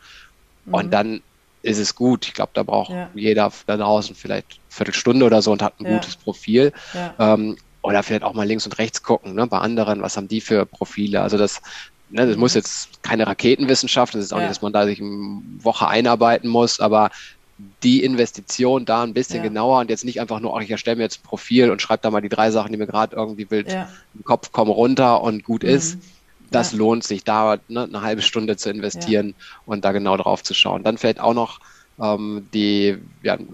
[0.71, 0.91] Und mhm.
[0.91, 1.21] dann
[1.61, 2.27] ist es gut.
[2.27, 5.85] Ich glaube, da braucht jeder da draußen vielleicht eine Viertelstunde oder so und hat ein
[5.85, 6.71] gutes Profil.
[7.17, 10.41] Ähm, oder vielleicht auch mal links und rechts gucken, ne, bei anderen, was haben die
[10.41, 11.21] für Profile.
[11.21, 11.61] Also das,
[12.15, 14.43] ne, das muss jetzt keine Raketenwissenschaft, das ist auch ja.
[14.43, 17.11] nicht, dass man da sich eine Woche einarbeiten muss, aber
[17.83, 19.43] die Investition da ein bisschen ja.
[19.43, 22.03] genauer und jetzt nicht einfach nur, ach, ich erstelle mir jetzt ein Profil und schreibe
[22.03, 23.89] da mal die drei Sachen, die mir gerade irgendwie wild ja.
[24.13, 25.69] im Kopf kommen, runter und gut mhm.
[25.69, 25.97] ist.
[26.51, 26.77] Das ja.
[26.77, 30.83] lohnt sich, da ne, eine halbe Stunde zu investieren und da genau drauf zu schauen.
[30.83, 31.59] Dann vielleicht auch noch
[31.99, 33.45] ähm, die eine,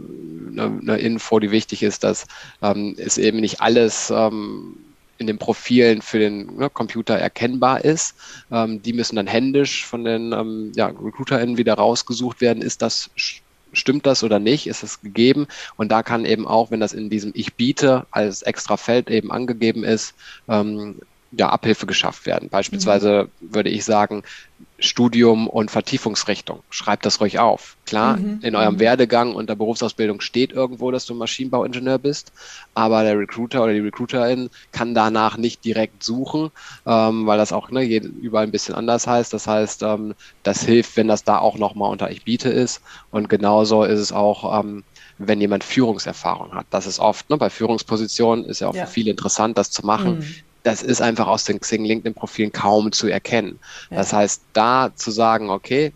[0.82, 2.26] eine Info, die wichtig ist, dass
[2.62, 4.78] ähm, es eben nicht alles ähm,
[5.22, 8.16] in den Profilen für den ne, Computer erkennbar ist.
[8.52, 12.62] Ähm, die müssen dann händisch von den ähm, ja, RecruiterInnen wieder rausgesucht werden.
[12.62, 13.12] Ist das
[13.74, 15.48] stimmt das oder nicht, ist es gegeben.
[15.78, 19.32] Und da kann eben auch, wenn das in diesem Ich biete als extra Feld eben
[19.32, 20.14] angegeben ist,
[20.50, 21.00] ähm,
[21.32, 22.50] ja, Abhilfe geschafft werden.
[22.50, 23.54] Beispielsweise mhm.
[23.56, 24.24] würde ich sagen,
[24.80, 26.62] Studium und Vertiefungsrichtung.
[26.70, 27.78] Schreibt das ruhig auf.
[27.86, 28.40] Klar, mhm.
[28.42, 28.80] in eurem mhm.
[28.80, 32.34] Werdegang und der Berufsausbildung steht irgendwo, dass du Maschinenbauingenieur bist,
[32.74, 36.52] aber der Recruiter oder die Recruiterin kann danach nicht direkt suchen,
[36.86, 39.32] ähm, weil das auch ne, überall ein bisschen anders heißt.
[39.34, 42.82] Das heißt, ähm, das hilft, wenn das da auch nochmal unter Ich biete ist.
[43.12, 44.84] Und genauso ist es auch, ähm,
[45.18, 46.66] wenn jemand Führungserfahrung hat.
[46.72, 48.86] Das ist oft, ne, bei Führungspositionen ist ja auch ja.
[48.86, 50.20] für viele interessant, das zu machen.
[50.20, 53.60] Mhm das ist einfach aus den Xing LinkedIn-Profilen kaum zu erkennen.
[53.90, 53.98] Ja.
[53.98, 55.94] Das heißt, da zu sagen, okay,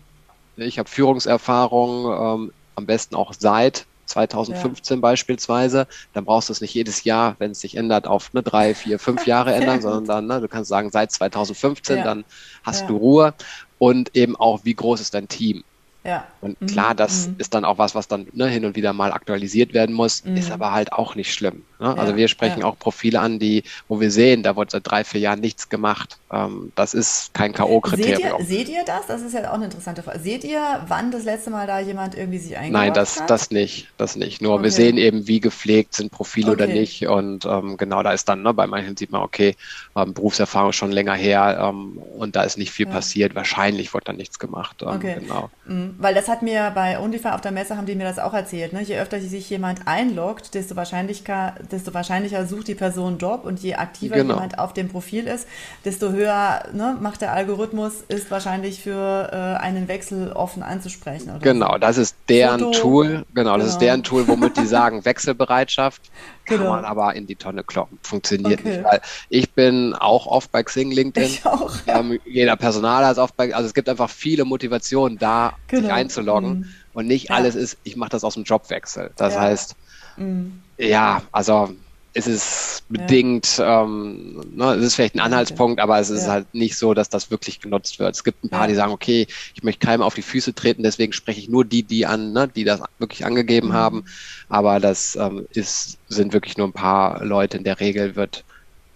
[0.56, 5.00] ich habe Führungserfahrung, ähm, am besten auch seit 2015 ja.
[5.00, 8.74] beispielsweise, dann brauchst du es nicht jedes Jahr, wenn es sich ändert, auf ne, drei,
[8.74, 12.04] vier, fünf Jahre ändern, sondern dann, ne, du kannst sagen, seit 2015, ja.
[12.04, 12.24] dann
[12.62, 13.34] hast du Ruhe
[13.78, 15.64] und eben auch, wie groß ist dein Team?
[16.04, 16.24] Ja.
[16.40, 16.66] Und mhm.
[16.66, 17.34] klar, das mhm.
[17.38, 20.36] ist dann auch was, was dann ne, hin und wieder mal aktualisiert werden muss, mhm.
[20.36, 21.64] ist aber halt auch nicht schlimm.
[21.78, 21.86] Ne?
[21.86, 22.66] Also ja, also wir sprechen ja.
[22.66, 26.18] auch Profile an, die, wo wir sehen, da wurde seit drei, vier Jahren nichts gemacht.
[26.32, 28.38] Ähm, das ist kein K.O.-Kriterium.
[28.38, 29.06] Seht, seht, ihr das?
[29.06, 30.18] Das ist ja auch eine interessante Frage.
[30.18, 33.30] Seht ihr, wann das letzte Mal da jemand irgendwie sich eingeloggt Nein, das, hat?
[33.30, 33.88] das nicht.
[33.96, 34.42] Das nicht.
[34.42, 34.64] Nur okay.
[34.64, 36.62] wir sehen eben, wie gepflegt sind Profile okay.
[36.62, 37.06] oder nicht.
[37.06, 39.56] Und ähm, genau da ist dann, ne, bei manchen sieht man, okay,
[39.94, 42.92] ähm, Berufserfahrung schon länger her ähm, und da ist nicht viel ja.
[42.92, 43.34] passiert.
[43.34, 44.82] Wahrscheinlich wurde dann nichts gemacht.
[44.82, 45.16] Ähm, okay.
[45.20, 45.50] Genau.
[45.66, 45.94] Mhm.
[45.98, 48.72] Weil das hat mir bei Undify auf der Messe haben die mir das auch erzählt.
[48.72, 48.82] Ne?
[48.82, 53.60] Je öfter sich jemand einloggt, desto wahrscheinlicher, desto wahrscheinlicher sucht die Person einen Job und
[53.60, 54.34] je aktiver genau.
[54.34, 55.46] jemand auf dem Profil ist,
[55.84, 61.38] desto höher ne, macht der Algorithmus, ist wahrscheinlich für äh, einen Wechsel offen anzusprechen.
[61.40, 61.78] genau, so.
[61.78, 62.78] das ist deren Foto.
[62.78, 63.26] Tool.
[63.34, 63.72] Genau, das genau.
[63.72, 66.10] ist deren Tool, womit die sagen Wechselbereitschaft.
[66.46, 66.62] Genau.
[66.62, 67.98] Kann man aber in die Tonne kloppen.
[68.02, 68.68] Funktioniert okay.
[68.68, 68.84] nicht.
[68.84, 71.28] Weil ich bin auch oft bei Xing, LinkedIn.
[71.28, 71.74] Ich auch.
[71.86, 75.82] Ähm, jeder Personaler ist oft bei, also es gibt einfach viele Motivationen, da genau.
[75.82, 76.58] sich einzuloggen.
[76.58, 76.66] Mhm.
[76.94, 77.36] Und nicht ja.
[77.36, 79.10] alles ist, ich mache das aus dem Jobwechsel.
[79.16, 79.40] Das ja.
[79.40, 79.76] heißt,
[80.16, 80.62] mhm.
[80.78, 81.74] Ja, also
[82.16, 83.82] es ist bedingt, ja.
[83.82, 86.32] ähm, ne, es ist vielleicht ein Anhaltspunkt, aber es ist ja.
[86.32, 88.14] halt nicht so, dass das wirklich genutzt wird.
[88.14, 88.68] Es gibt ein paar, ja.
[88.68, 91.82] die sagen, okay, ich möchte keinem auf die Füße treten, deswegen spreche ich nur die,
[91.82, 93.74] die an, ne, die das wirklich angegeben mhm.
[93.74, 94.04] haben.
[94.48, 97.58] Aber das ähm, ist, sind wirklich nur ein paar Leute.
[97.58, 98.44] In der Regel wird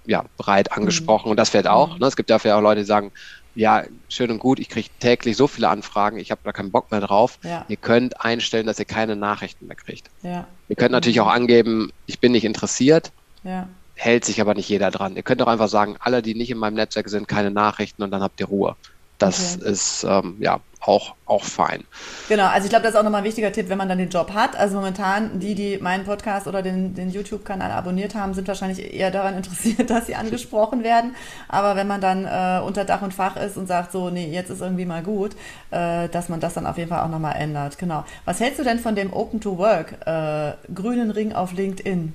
[0.06, 1.32] ja breit angesprochen mhm.
[1.32, 1.94] und das fällt auch.
[1.94, 2.00] Mhm.
[2.00, 3.12] Ne, es gibt dafür auch Leute, die sagen,
[3.54, 6.90] ja, schön und gut, ich kriege täglich so viele Anfragen, ich habe da keinen Bock
[6.90, 7.38] mehr drauf.
[7.42, 7.64] Ja.
[7.68, 10.10] Ihr könnt einstellen, dass ihr keine Nachrichten mehr kriegt.
[10.22, 10.46] Ja.
[10.68, 13.12] Ihr könnt natürlich auch angeben, ich bin nicht interessiert.
[13.42, 13.68] Ja.
[13.94, 15.16] Hält sich aber nicht jeder dran.
[15.16, 18.10] Ihr könnt auch einfach sagen, alle, die nicht in meinem Netzwerk sind, keine Nachrichten und
[18.10, 18.76] dann habt ihr Ruhe.
[19.20, 19.70] Das okay.
[19.70, 21.84] ist ähm, ja auch, auch fein.
[22.28, 24.08] Genau, also ich glaube, das ist auch nochmal ein wichtiger Tipp, wenn man dann den
[24.08, 24.56] Job hat.
[24.56, 29.10] Also momentan, die, die meinen Podcast oder den, den YouTube-Kanal abonniert haben, sind wahrscheinlich eher
[29.10, 31.14] daran interessiert, dass sie angesprochen werden.
[31.48, 34.48] Aber wenn man dann äh, unter Dach und Fach ist und sagt, so, nee, jetzt
[34.48, 35.32] ist irgendwie mal gut,
[35.70, 37.76] äh, dass man das dann auf jeden Fall auch nochmal ändert.
[37.76, 38.04] Genau.
[38.24, 42.14] Was hältst du denn von dem Open to Work, äh, grünen Ring auf LinkedIn?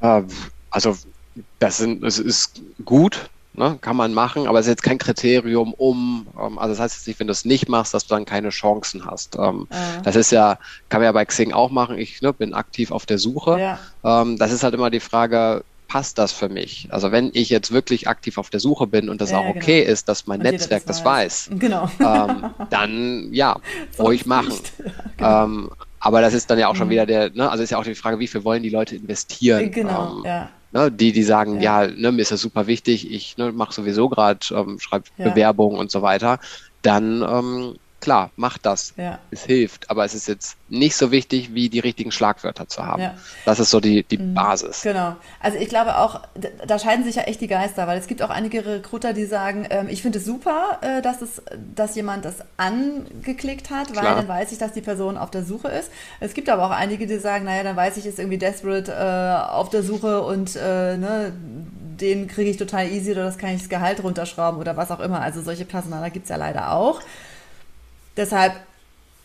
[0.00, 0.22] Äh,
[0.70, 0.96] also,
[1.58, 5.74] das, sind, das ist gut, Ne, kann man machen, aber es ist jetzt kein Kriterium,
[5.74, 8.24] um, ähm, also das heißt jetzt nicht, wenn du es nicht machst, dass du dann
[8.24, 9.36] keine Chancen hast.
[9.36, 10.00] Ähm, ja.
[10.02, 10.58] Das ist ja,
[10.90, 11.98] kann man ja bei Xing auch machen.
[11.98, 13.58] Ich ne, bin aktiv auf der Suche.
[13.58, 13.78] Ja.
[14.04, 16.86] Ähm, das ist halt immer die Frage, passt das für mich?
[16.90, 19.80] Also wenn ich jetzt wirklich aktiv auf der Suche bin und das ja, auch okay
[19.80, 19.92] genau.
[19.92, 21.90] ist, dass mein und Netzwerk das weiß, das weiß genau.
[21.98, 23.58] ähm, dann ja,
[23.98, 24.52] ruhig machen.
[25.18, 25.44] Ja, genau.
[25.44, 26.92] ähm, aber das ist dann ja auch schon mhm.
[26.92, 29.72] wieder der, ne, also ist ja auch die Frage, wie viel wollen die Leute investieren?
[29.72, 30.48] Genau, ähm, ja.
[30.70, 33.72] Ne, die, die sagen, ja, ja ne, mir ist das super wichtig, ich ne, mache
[33.72, 36.38] sowieso gerade, ähm, schreibe Bewerbungen und so weiter,
[36.82, 38.94] dann ähm, klar, macht das.
[38.96, 39.18] Ja.
[39.30, 43.02] Es hilft, aber es ist jetzt nicht so wichtig, wie die richtigen Schlagwörter zu haben.
[43.02, 43.14] Ja.
[43.44, 44.34] Das ist so die, die mhm.
[44.34, 44.82] Basis.
[44.82, 45.16] Genau.
[45.40, 46.20] Also ich glaube auch,
[46.66, 49.66] da scheiden sich ja echt die Geister, weil es gibt auch einige Recruiter, die sagen,
[49.70, 51.42] ähm, ich finde es super, äh, dass, es,
[51.74, 54.16] dass jemand das angeklickt hat, weil Klar.
[54.16, 55.90] dann weiß ich, dass die Person auf der Suche ist.
[56.20, 59.52] Es gibt aber auch einige, die sagen, naja, dann weiß ich, ist irgendwie desperate äh,
[59.52, 61.32] auf der Suche und äh, ne,
[62.00, 65.00] den kriege ich total easy oder das kann ich das Gehalt runterschrauben oder was auch
[65.00, 65.20] immer.
[65.20, 67.00] Also solche Personaler gibt es ja leider auch.
[68.18, 68.52] Deshalb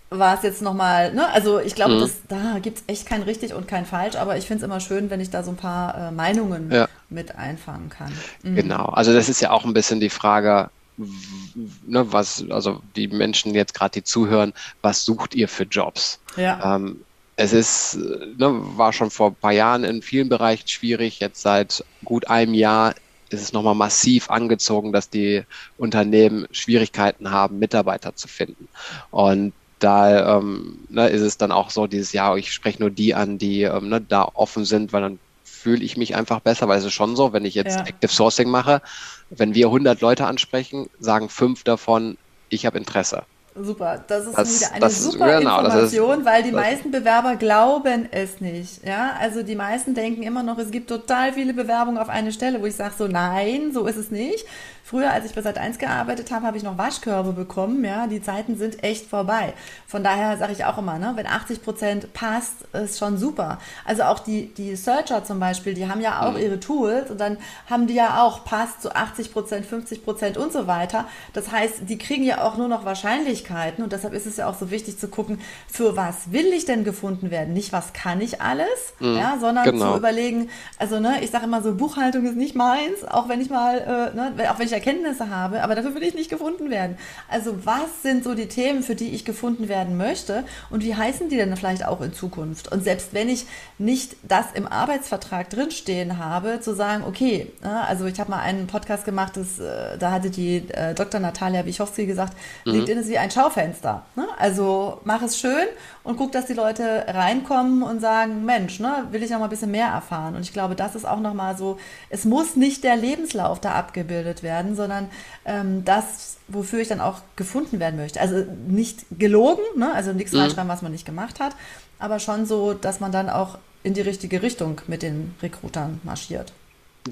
[0.10, 1.28] war es jetzt nochmal, ne?
[1.30, 2.10] Also ich glaube, mhm.
[2.30, 5.10] da gibt es echt kein richtig und kein falsch, aber ich finde es immer schön,
[5.10, 6.88] wenn ich da so ein paar äh, Meinungen ja.
[7.10, 8.14] mit einfangen kann.
[8.44, 8.56] Mhm.
[8.56, 13.56] Genau, also das ist ja auch ein bisschen die Frage, ne, was, also die Menschen
[13.56, 16.20] jetzt gerade, die zuhören, was sucht ihr für Jobs?
[16.38, 16.76] Ja.
[16.76, 17.04] Ähm,
[17.36, 21.84] es ist, ne, war schon vor ein paar Jahren in vielen Bereichen schwierig, jetzt seit
[22.06, 22.94] gut einem Jahr
[23.34, 25.44] ist es nochmal massiv angezogen, dass die
[25.78, 28.68] Unternehmen Schwierigkeiten haben, Mitarbeiter zu finden.
[29.12, 33.14] Und da ähm, ne, ist es dann auch so dieses Jahr, ich spreche nur die
[33.14, 36.80] an, die ähm, ne, da offen sind, weil dann fühle ich mich einfach besser, weil
[36.80, 37.86] es ist schon so, wenn ich jetzt ja.
[37.86, 38.82] Active Sourcing mache,
[39.30, 42.18] wenn wir 100 Leute ansprechen, sagen fünf davon,
[42.50, 43.24] ich habe Interesse.
[43.56, 48.08] Super, das ist das, wieder eine super genau, Information, ist, weil die meisten Bewerber glauben
[48.10, 48.84] es nicht.
[48.84, 52.62] Ja, also die meisten denken immer noch, es gibt total viele Bewerbungen auf eine Stelle,
[52.62, 54.46] wo ich sage so, nein, so ist es nicht.
[54.86, 57.86] Früher, als ich bei Sat1 gearbeitet habe, habe ich noch Waschkörbe bekommen.
[57.86, 59.54] Ja, die Zeiten sind echt vorbei.
[59.88, 63.60] Von daher sage ich auch immer, ne, wenn 80 Prozent passt, ist schon super.
[63.86, 66.40] Also auch die, die Searcher zum Beispiel, die haben ja auch mhm.
[66.40, 67.38] ihre Tools und dann
[67.70, 71.06] haben die ja auch passt zu 80 Prozent, 50 Prozent und so weiter.
[71.32, 74.60] Das heißt, die kriegen ja auch nur noch Wahrscheinlichkeiten und deshalb ist es ja auch
[74.60, 77.54] so wichtig zu gucken, für was will ich denn gefunden werden?
[77.54, 79.16] Nicht, was kann ich alles, mhm.
[79.16, 79.94] ja, sondern genau.
[79.94, 83.50] zu überlegen, also ne, ich sage immer so, Buchhaltung ist nicht meins, auch wenn ich
[83.50, 83.78] mal,
[84.14, 86.98] äh, ne, auch wenn ich Erkenntnisse habe, aber dafür will ich nicht gefunden werden.
[87.30, 91.30] Also was sind so die Themen, für die ich gefunden werden möchte und wie heißen
[91.30, 92.72] die denn vielleicht auch in Zukunft?
[92.72, 93.46] Und selbst wenn ich
[93.78, 99.06] nicht das im Arbeitsvertrag drinstehen habe, zu sagen, okay, also ich habe mal einen Podcast
[99.06, 101.20] gemacht, das, äh, da hatte die äh, Dr.
[101.20, 102.34] Natalia Wichowski gesagt,
[102.66, 102.74] mhm.
[102.74, 104.04] LinkedIn ist wie ein Schaufenster.
[104.16, 104.28] Ne?
[104.38, 105.68] Also mach es schön
[106.04, 109.50] und guck, dass die Leute reinkommen und sagen, Mensch, ne, will ich noch mal ein
[109.50, 110.36] bisschen mehr erfahren.
[110.36, 111.78] Und ich glaube, das ist auch noch mal so,
[112.10, 115.10] es muss nicht der Lebenslauf da abgebildet werden, werden, sondern
[115.46, 118.20] ähm, das, wofür ich dann auch gefunden werden möchte.
[118.22, 119.94] Also nicht gelogen, ne?
[119.94, 120.40] also nichts mhm.
[120.40, 121.56] reinschreiben, was man nicht gemacht hat,
[122.00, 126.54] aber schon so, dass man dann auch in die richtige Richtung mit den Rekrutern marschiert.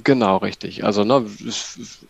[0.04, 0.86] Genau, richtig.
[0.86, 1.26] Also, ne,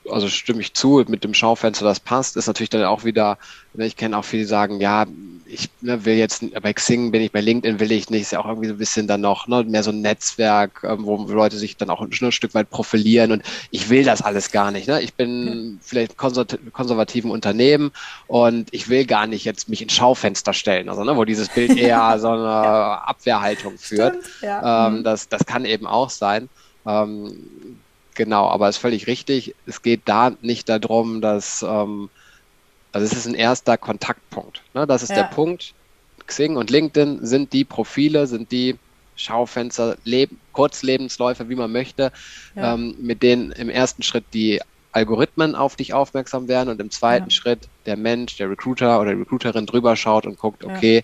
[0.09, 3.39] also stimme ich zu, mit dem Schaufenster, das passt, ist natürlich dann auch wieder,
[3.73, 5.07] ne, ich kenne auch viele, die sagen, ja,
[5.47, 8.39] ich ne, will jetzt, bei Xing bin ich, bei LinkedIn will ich nicht, ist ja
[8.39, 11.57] auch irgendwie so ein bisschen dann noch, ne, mehr so ein Netzwerk, ähm, wo Leute
[11.57, 14.87] sich dann auch ein, ein Stück weit profilieren und ich will das alles gar nicht,
[14.87, 15.01] ne.
[15.01, 17.91] Ich bin vielleicht konservativen Unternehmen
[18.27, 21.75] und ich will gar nicht jetzt mich ins Schaufenster stellen, also, ne, wo dieses Bild
[21.77, 22.93] eher so eine ja.
[23.05, 24.17] Abwehrhaltung führt.
[24.43, 24.87] Ja.
[24.87, 25.03] Ähm, mhm.
[25.03, 26.47] das, das kann eben auch sein.
[26.85, 27.77] Ähm,
[28.15, 29.55] genau, aber es ist völlig richtig.
[29.65, 32.09] Es geht da nicht darum, dass, ähm,
[32.91, 34.61] also es ist ein erster Kontaktpunkt.
[34.73, 34.87] Ne?
[34.87, 35.17] Das ist ja.
[35.17, 35.73] der Punkt.
[36.27, 38.77] Xing und LinkedIn sind die Profile, sind die
[39.15, 42.11] Schaufenster, Leb Kurzlebensläufe, wie man möchte,
[42.55, 42.73] ja.
[42.73, 44.61] ähm, mit denen im ersten Schritt die
[44.93, 47.31] Algorithmen auf dich aufmerksam werden und im zweiten ja.
[47.31, 51.03] Schritt der Mensch, der Recruiter oder die Recruiterin drüber schaut und guckt, okay,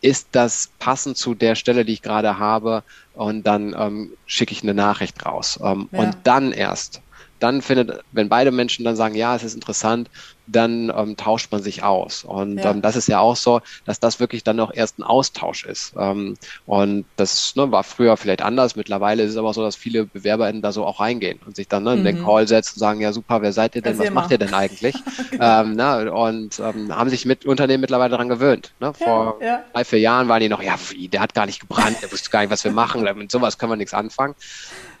[0.00, 2.82] ist das passend zu der Stelle, die ich gerade habe?
[3.14, 5.58] Und dann ähm, schicke ich eine Nachricht raus.
[5.62, 6.00] Ähm, ja.
[6.00, 7.02] Und dann erst
[7.38, 10.10] dann findet, wenn beide Menschen dann sagen, ja, es ist interessant,
[10.48, 12.24] dann ähm, tauscht man sich aus.
[12.24, 12.70] Und ja.
[12.70, 15.94] ähm, das ist ja auch so, dass das wirklich dann noch erst ein Austausch ist.
[15.98, 18.74] Ähm, und das ne, war früher vielleicht anders.
[18.74, 21.84] Mittlerweile ist es aber so, dass viele BewerberInnen da so auch reingehen und sich dann
[21.84, 21.98] ne, mhm.
[21.98, 22.24] in den mhm.
[22.24, 24.96] Call setzen und sagen, ja super, wer seid ihr denn, was macht ihr denn eigentlich?
[25.30, 25.60] genau.
[25.60, 28.72] ähm, na, und ähm, haben sich mit Unternehmen mittlerweile daran gewöhnt.
[28.80, 28.94] Ne?
[28.94, 29.64] Vor ja, ja.
[29.72, 32.30] drei, vier Jahren waren die noch, ja, wie, der hat gar nicht gebrannt, der wusste
[32.30, 34.34] gar nicht, was wir machen, mit sowas können wir nichts anfangen.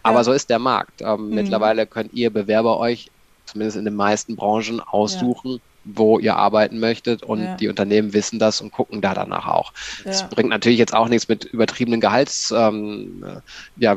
[0.08, 1.00] Aber so ist der Markt.
[1.00, 1.34] Ähm, mhm.
[1.34, 3.10] Mittlerweile könnt ihr Bewerber euch,
[3.46, 7.56] zumindest in den meisten Branchen, aussuchen, wo ihr arbeiten möchtet und ja.
[7.56, 9.72] die Unternehmen wissen das und gucken da danach auch.
[10.04, 10.26] Es ja.
[10.26, 13.40] bringt natürlich jetzt auch nichts mit übertriebenen Gehaltswünschen ähm,
[13.78, 13.96] ja,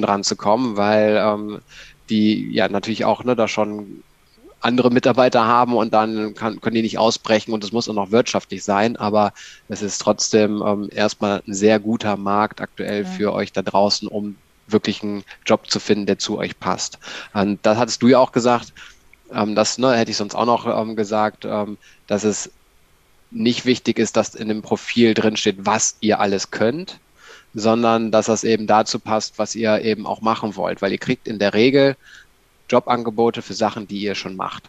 [0.00, 1.58] dran zu kommen, weil ähm,
[2.08, 4.02] die ja natürlich auch ne, da schon
[4.60, 8.10] andere Mitarbeiter haben und dann kann, können die nicht ausbrechen und es muss auch noch
[8.10, 9.32] wirtschaftlich sein, aber
[9.68, 13.08] es ist trotzdem ähm, erstmal ein sehr guter Markt aktuell ja.
[13.08, 14.36] für euch da draußen, um
[14.72, 16.98] wirklich einen Job zu finden, der zu euch passt.
[17.32, 18.72] Und das hattest du ja auch gesagt,
[19.32, 22.50] ähm, das ne, hätte ich sonst auch noch ähm, gesagt, ähm, dass es
[23.30, 26.98] nicht wichtig ist, dass in dem Profil drin steht, was ihr alles könnt,
[27.54, 31.28] sondern dass das eben dazu passt, was ihr eben auch machen wollt, weil ihr kriegt
[31.28, 31.96] in der Regel
[32.70, 34.64] Jobangebote für Sachen, die ihr schon macht.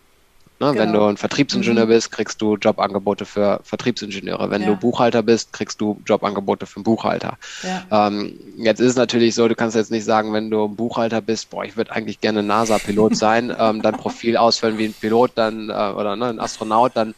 [0.60, 0.82] Ne, genau.
[0.82, 1.89] Wenn du ein Vertriebsingenieur mhm.
[1.89, 4.50] bist, kriegst du Jobangebote für Vertriebsingenieure.
[4.50, 4.67] Wenn ja.
[4.67, 7.38] du Buchhalter bist, kriegst du Jobangebote für einen Buchhalter.
[7.63, 8.08] Ja.
[8.08, 11.22] Ähm, jetzt ist es natürlich so, du kannst jetzt nicht sagen, wenn du ein Buchhalter
[11.22, 15.32] bist, boah, ich würde eigentlich gerne NASA-Pilot sein, ähm, dein Profil ausfüllen wie ein Pilot
[15.36, 17.15] dann äh, oder ne, ein Astronaut, dann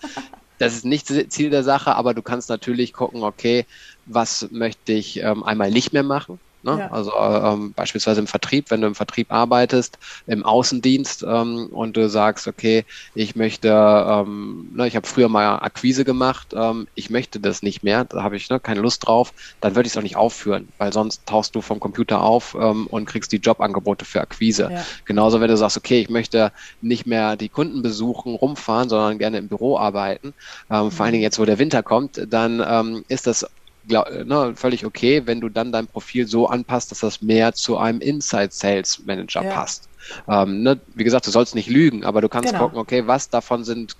[0.59, 3.65] das ist nicht Ziel der Sache, aber du kannst natürlich gucken, okay,
[4.05, 6.39] was möchte ich ähm, einmal nicht mehr machen?
[6.63, 6.77] Ne?
[6.79, 6.91] Ja.
[6.91, 9.97] Also ähm, beispielsweise im Vertrieb, wenn du im Vertrieb arbeitest,
[10.27, 15.57] im Außendienst ähm, und du sagst, okay, ich möchte, ähm, ne, ich habe früher mal
[15.57, 19.33] Akquise gemacht, ähm, ich möchte das nicht mehr, da habe ich ne, keine Lust drauf,
[19.59, 22.87] dann würde ich es auch nicht aufführen, weil sonst tauchst du vom Computer auf ähm,
[22.87, 24.69] und kriegst die Jobangebote für Akquise.
[24.71, 24.85] Ja.
[25.05, 29.39] Genauso, wenn du sagst, okay, ich möchte nicht mehr die Kunden besuchen, rumfahren, sondern gerne
[29.39, 30.33] im Büro arbeiten,
[30.69, 30.91] ähm, mhm.
[30.91, 33.45] vor allen Dingen jetzt, wo der Winter kommt, dann ist das
[33.87, 37.77] glaub, ne, völlig okay, wenn du dann dein Profil so anpasst, dass das mehr zu
[37.77, 39.51] einem Inside Sales Manager ja.
[39.51, 39.89] passt.
[40.27, 42.65] Ähm, ne, wie gesagt, du sollst nicht lügen, aber du kannst genau.
[42.65, 43.95] gucken, okay, was davon sind,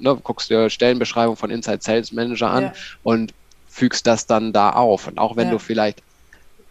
[0.00, 2.72] ne, guckst dir Stellenbeschreibung von Inside Sales Manager an ja.
[3.02, 3.34] und
[3.68, 5.06] fügst das dann da auf.
[5.06, 5.52] Und auch wenn ja.
[5.52, 6.02] du vielleicht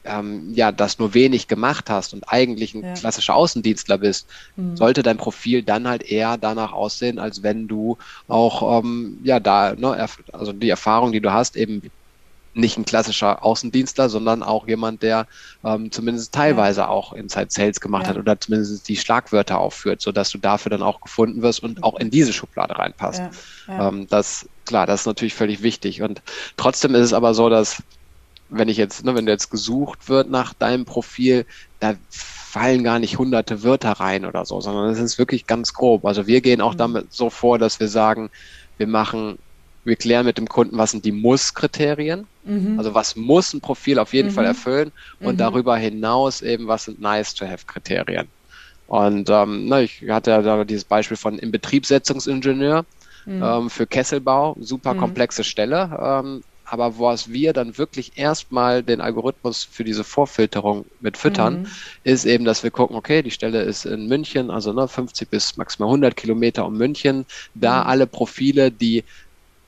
[0.07, 2.93] ähm, ja, das nur wenig gemacht hast und eigentlich ein ja.
[2.93, 4.77] klassischer Außendienstler bist, mhm.
[4.77, 7.97] sollte dein Profil dann halt eher danach aussehen, als wenn du
[8.27, 11.81] auch ähm, ja da, ne, also die Erfahrung, die du hast, eben
[12.57, 15.27] nicht ein klassischer Außendienstler, sondern auch jemand, der
[15.63, 16.87] ähm, zumindest teilweise ja.
[16.87, 18.09] auch Inside Sales gemacht ja.
[18.09, 21.99] hat oder zumindest die Schlagwörter aufführt, sodass du dafür dann auch gefunden wirst und auch
[21.99, 23.21] in diese Schublade reinpasst.
[23.67, 23.87] Ja.
[23.87, 26.01] Ähm, das, klar, das ist natürlich völlig wichtig.
[26.01, 26.21] Und
[26.57, 27.81] trotzdem ist es aber so, dass
[28.49, 31.45] wenn ich jetzt, ne, wenn du jetzt gesucht wird nach deinem Profil,
[31.79, 36.05] da fallen gar nicht hunderte Wörter rein oder so, sondern es ist wirklich ganz grob.
[36.05, 36.77] Also wir gehen auch mhm.
[36.77, 38.29] damit so vor, dass wir sagen,
[38.77, 39.37] wir machen
[39.87, 42.27] wir klären mit dem Kunden, was sind die Muss-Kriterien.
[42.43, 42.77] Mhm.
[42.77, 44.33] Also was muss ein Profil auf jeden mhm.
[44.33, 45.37] Fall erfüllen und mhm.
[45.37, 48.27] darüber hinaus eben, was sind Nice-to-have-Kriterien.
[48.87, 52.85] Und ähm, na, ich hatte ja da dieses Beispiel von Inbetriebssetzungsingenieur
[53.25, 53.43] mhm.
[53.43, 54.99] ähm, für Kesselbau, super mhm.
[54.99, 55.97] komplexe Stelle.
[56.01, 61.67] Ähm, aber was wir dann wirklich erstmal den Algorithmus für diese Vorfilterung mit füttern, mhm.
[62.03, 65.55] ist eben, dass wir gucken, okay, die Stelle ist in München, also ne, 50 bis
[65.55, 67.89] maximal 100 Kilometer um München, da mhm.
[67.89, 69.05] alle Profile, die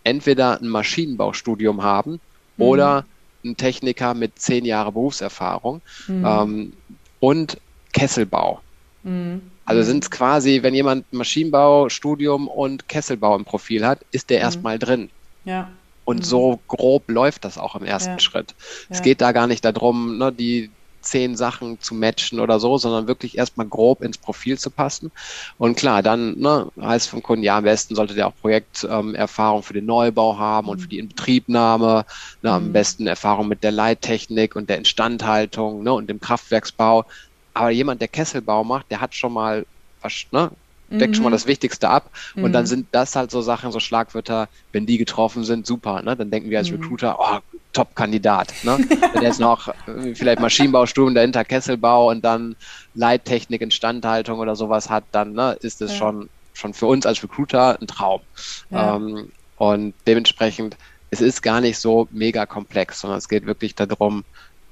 [0.04, 2.64] entweder ein Maschinenbaustudium haben mhm.
[2.64, 3.06] oder
[3.44, 6.26] ein Techniker mit zehn Jahre Berufserfahrung mhm.
[6.26, 6.74] ähm,
[7.20, 7.58] und
[7.94, 8.62] Kesselbau.
[9.04, 9.42] Mhm.
[9.66, 14.44] Also sind es quasi, wenn jemand Maschinenbaustudium und Kesselbau im Profil hat, ist der mhm.
[14.44, 15.10] erstmal drin.
[15.46, 15.70] Ja.
[16.06, 16.24] Und mhm.
[16.24, 18.20] so grob läuft das auch im ersten ja.
[18.20, 18.56] Schritt.
[18.58, 18.88] Ja.
[18.90, 20.72] Es geht da gar nicht darum, ne, die
[21.10, 25.12] zehn Sachen zu matchen oder so, sondern wirklich erstmal grob ins Profil zu passen.
[25.58, 29.64] Und klar, dann ne, heißt vom Kunden, ja, am besten sollte der auch Projekterfahrung ähm,
[29.64, 32.06] für den Neubau haben und für die Inbetriebnahme,
[32.42, 32.74] ne, am mhm.
[32.74, 37.06] besten Erfahrung mit der Leittechnik und der Instandhaltung ne, und dem Kraftwerksbau.
[37.54, 39.66] Aber jemand, der Kesselbau macht, der hat schon mal
[40.02, 40.52] was, ne,
[40.92, 41.14] deckt mhm.
[41.16, 41.34] schon mal mhm.
[41.34, 42.10] das Wichtigste ab.
[42.36, 42.44] Mhm.
[42.44, 42.68] Und dann mhm.
[42.68, 46.02] sind das halt so Sachen, so Schlagwörter, wenn die getroffen sind, super.
[46.02, 46.16] Ne?
[46.16, 46.82] Dann denken wir als mhm.
[46.82, 47.40] Recruiter, oh,
[47.74, 48.54] Top-Kandidat.
[48.64, 48.78] Ne?
[49.14, 52.56] wenn jetzt noch äh, vielleicht Maschinenbaustudium dahinter Kesselbau und dann
[52.96, 55.98] Leittechnik, Instandhaltung oder sowas hat, dann ne, ist es ja.
[55.98, 58.22] schon, schon für uns als Recruiter ein Traum.
[58.70, 58.96] Ja.
[58.96, 60.78] Ähm, und dementsprechend,
[61.12, 64.24] es ist gar nicht so mega komplex, sondern es geht wirklich darum,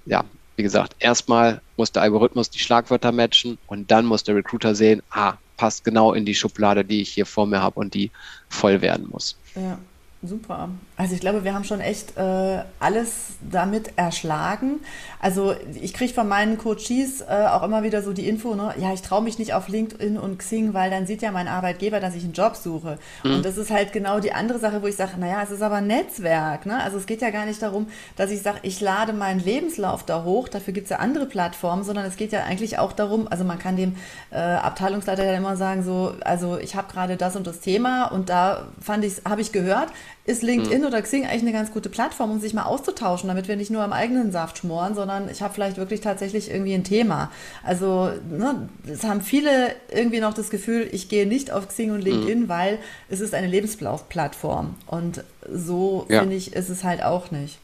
[0.05, 0.23] ja,
[0.55, 5.03] wie gesagt, erstmal muss der Algorithmus die Schlagwörter matchen und dann muss der Recruiter sehen,
[5.11, 8.11] ah, passt genau in die Schublade, die ich hier vor mir habe und die
[8.49, 9.37] voll werden muss.
[9.55, 9.77] Ja.
[10.23, 10.69] Super.
[10.95, 14.79] Also ich glaube, wir haben schon echt äh, alles damit erschlagen.
[15.19, 18.73] Also ich kriege von meinen Coaches äh, auch immer wieder so die Info, ne?
[18.79, 21.99] ja, ich traue mich nicht auf LinkedIn und Xing, weil dann sieht ja mein Arbeitgeber,
[21.99, 22.97] dass ich einen Job suche.
[23.23, 23.35] Mhm.
[23.35, 25.75] Und das ist halt genau die andere Sache, wo ich sage, naja, es ist aber
[25.75, 26.65] ein Netzwerk.
[26.65, 26.81] Ne?
[26.81, 30.23] Also es geht ja gar nicht darum, dass ich sage, ich lade meinen Lebenslauf da
[30.23, 33.43] hoch, dafür gibt es ja andere Plattformen, sondern es geht ja eigentlich auch darum, also
[33.43, 33.95] man kann dem
[34.31, 38.29] äh, Abteilungsleiter ja immer sagen, so, also ich habe gerade das und das Thema und
[38.29, 39.89] da fand ich, habe ich gehört,
[40.25, 40.87] ist LinkedIn mhm.
[40.87, 43.81] oder Xing eigentlich eine ganz gute Plattform, um sich mal auszutauschen, damit wir nicht nur
[43.81, 47.31] am eigenen Saft schmoren, sondern ich habe vielleicht wirklich tatsächlich irgendwie ein Thema.
[47.63, 52.01] Also ne, es haben viele irgendwie noch das Gefühl, ich gehe nicht auf Xing und
[52.01, 52.49] LinkedIn, mhm.
[52.49, 54.75] weil es ist eine Lebensplattform.
[54.85, 56.19] Und so ja.
[56.19, 57.57] finde ich, ist es halt auch nicht.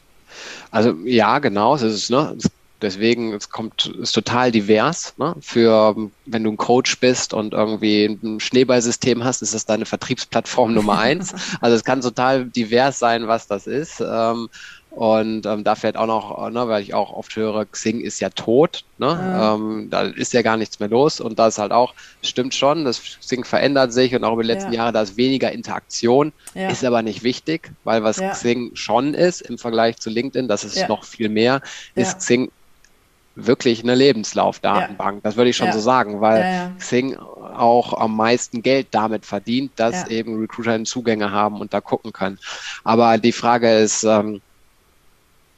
[0.70, 2.50] Also ja, genau, es ist, ne, es
[2.84, 5.14] Deswegen, es kommt, ist total divers.
[5.16, 5.34] Ne?
[5.40, 10.74] Für, wenn du ein Coach bist und irgendwie ein Schneeballsystem hast, ist das deine Vertriebsplattform
[10.78, 11.34] Nummer eins.
[11.60, 14.00] also es kann total divers sein, was das ist.
[14.00, 14.48] Ähm,
[14.96, 18.28] Und ähm, da fällt auch noch, ne, weil ich auch oft höre, Xing ist ja
[18.30, 19.06] tot, ne?
[19.06, 19.54] Ja.
[19.54, 21.20] Ähm, da ist ja gar nichts mehr los.
[21.20, 24.52] Und da ist halt auch, stimmt schon, das Xing verändert sich und auch über die
[24.52, 24.82] letzten ja.
[24.82, 26.68] Jahre, da ist weniger Interaktion, ja.
[26.68, 30.88] ist aber nicht wichtig, weil was Xing schon ist im Vergleich zu LinkedIn, das ist
[30.88, 31.60] noch viel mehr,
[31.96, 32.52] ist Xing
[33.36, 35.16] wirklich eine Lebenslaufdatenbank.
[35.16, 35.20] Ja.
[35.22, 35.72] Das würde ich schon ja.
[35.72, 36.72] so sagen, weil ja.
[36.78, 42.12] Xing auch am meisten Geld damit verdient, dass eben Recruiter Zugänge haben und da gucken
[42.12, 42.38] können.
[42.84, 44.40] Aber die Frage ist, ähm,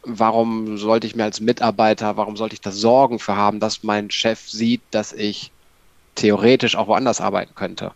[0.03, 4.11] warum sollte ich mir als Mitarbeiter, warum sollte ich da Sorgen für haben, dass mein
[4.11, 5.51] Chef sieht, dass ich
[6.15, 7.93] theoretisch auch woanders arbeiten könnte?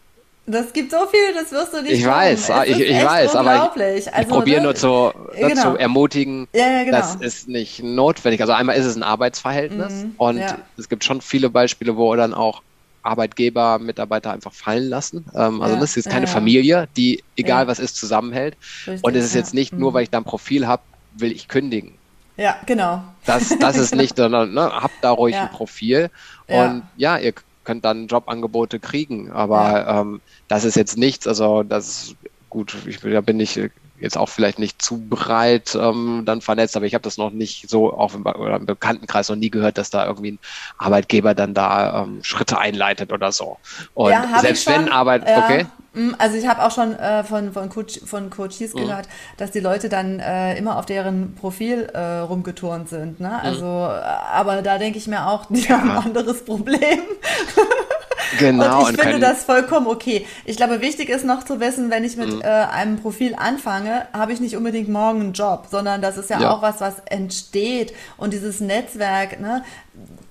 [0.50, 4.06] Das gibt so viel, das wirst du nicht Ich weiß, ich, ich weiß, aber ich,
[4.06, 4.64] ich also, probiere ne?
[4.64, 5.62] nur zu, genau.
[5.62, 6.96] zu ermutigen, ja, ja, genau.
[6.96, 8.40] das ist nicht notwendig.
[8.40, 10.58] Also einmal ist es ein Arbeitsverhältnis mhm, und ja.
[10.76, 12.62] es gibt schon viele Beispiele, wo dann auch
[13.02, 15.24] Arbeitgeber Mitarbeiter einfach fallen lassen.
[15.34, 18.56] Ähm, also das ist jetzt keine Familie, die egal was ist zusammenhält.
[18.86, 19.94] Richtig, und es ist jetzt nicht nur, mhm.
[19.94, 20.82] weil ich da ein Profil habe,
[21.14, 21.94] will ich kündigen.
[22.36, 23.02] Ja, genau.
[23.26, 26.10] Das, das ist nicht, sondern ne, habt da ruhig ein Profil
[26.46, 27.34] und ja, ihr
[27.70, 29.30] könnt dann Jobangebote kriegen.
[29.30, 30.00] Aber ja.
[30.00, 32.16] ähm, das ist jetzt nichts, also das ist
[32.48, 33.60] gut, ich, da bin ich
[34.00, 37.68] jetzt auch vielleicht nicht zu breit ähm, dann vernetzt, aber ich habe das noch nicht
[37.68, 40.38] so auch im, im, Bekanntenkreis noch nie gehört, dass da irgendwie ein
[40.78, 43.58] Arbeitgeber dann da ähm, Schritte einleitet oder so.
[43.94, 45.44] Und ja, selbst wenn Arbeit, ja.
[45.44, 45.66] okay.
[45.92, 48.80] Mm, also ich habe auch schon äh, von, von, Coach, von Coaches mhm.
[48.80, 53.20] gehört, dass die Leute dann äh, immer auf deren Profil äh, rumgeturnt sind.
[53.20, 53.28] Ne?
[53.28, 53.34] Mhm.
[53.42, 54.00] Also, mhm.
[54.32, 55.78] aber da denke ich mir auch, die ja.
[55.78, 57.00] haben ein anderes Problem.
[58.38, 58.78] Genau.
[58.78, 60.26] Und ich und finde das vollkommen okay.
[60.44, 62.42] Ich glaube, wichtig ist noch zu wissen, wenn ich mit mhm.
[62.42, 66.40] äh, einem Profil anfange, habe ich nicht unbedingt morgen einen Job, sondern das ist ja,
[66.40, 67.92] ja, auch was, was entsteht.
[68.16, 69.62] Und dieses Netzwerk, ne,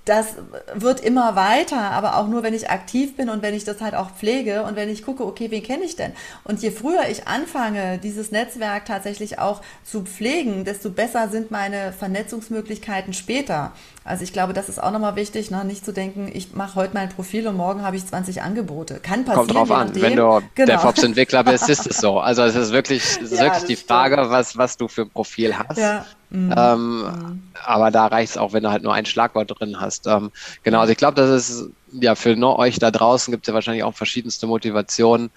[0.10, 0.34] das
[0.74, 3.94] wird immer weiter, aber auch nur, wenn ich aktiv bin und wenn ich das halt
[3.94, 6.14] auch pflege und wenn ich gucke, okay, wen kenne ich denn?
[6.44, 11.94] Und je früher ich anfange, dieses Netzwerk tatsächlich auch zu pflegen, desto besser sind meine
[11.94, 13.74] Vernetzungsmöglichkeiten später.
[14.10, 15.64] Also ich glaube, das ist auch nochmal wichtig, ne?
[15.64, 18.95] nicht zu denken, ich mache heute mein Profil und morgen habe ich 20 Angebote.
[18.95, 19.47] Kann passieren.
[19.47, 19.93] Kommt drauf an.
[19.93, 20.74] Wenn du genau.
[20.78, 22.20] DevOps-Entwickler bist, ist es so.
[22.20, 25.12] Also es ist wirklich, es ist ja, wirklich die Frage, was, was du für ein
[25.12, 25.78] Profil hast.
[25.78, 26.07] Ja.
[26.32, 26.55] Mhm.
[26.57, 27.43] Ähm, mhm.
[27.64, 30.07] Aber da reicht es auch, wenn du halt nur ein Schlagwort drin hast.
[30.07, 30.32] Ähm,
[30.64, 33.53] genau, also ich glaube, das ist ja für nur euch da draußen gibt es ja
[33.53, 35.30] wahrscheinlich auch verschiedenste Motivationen.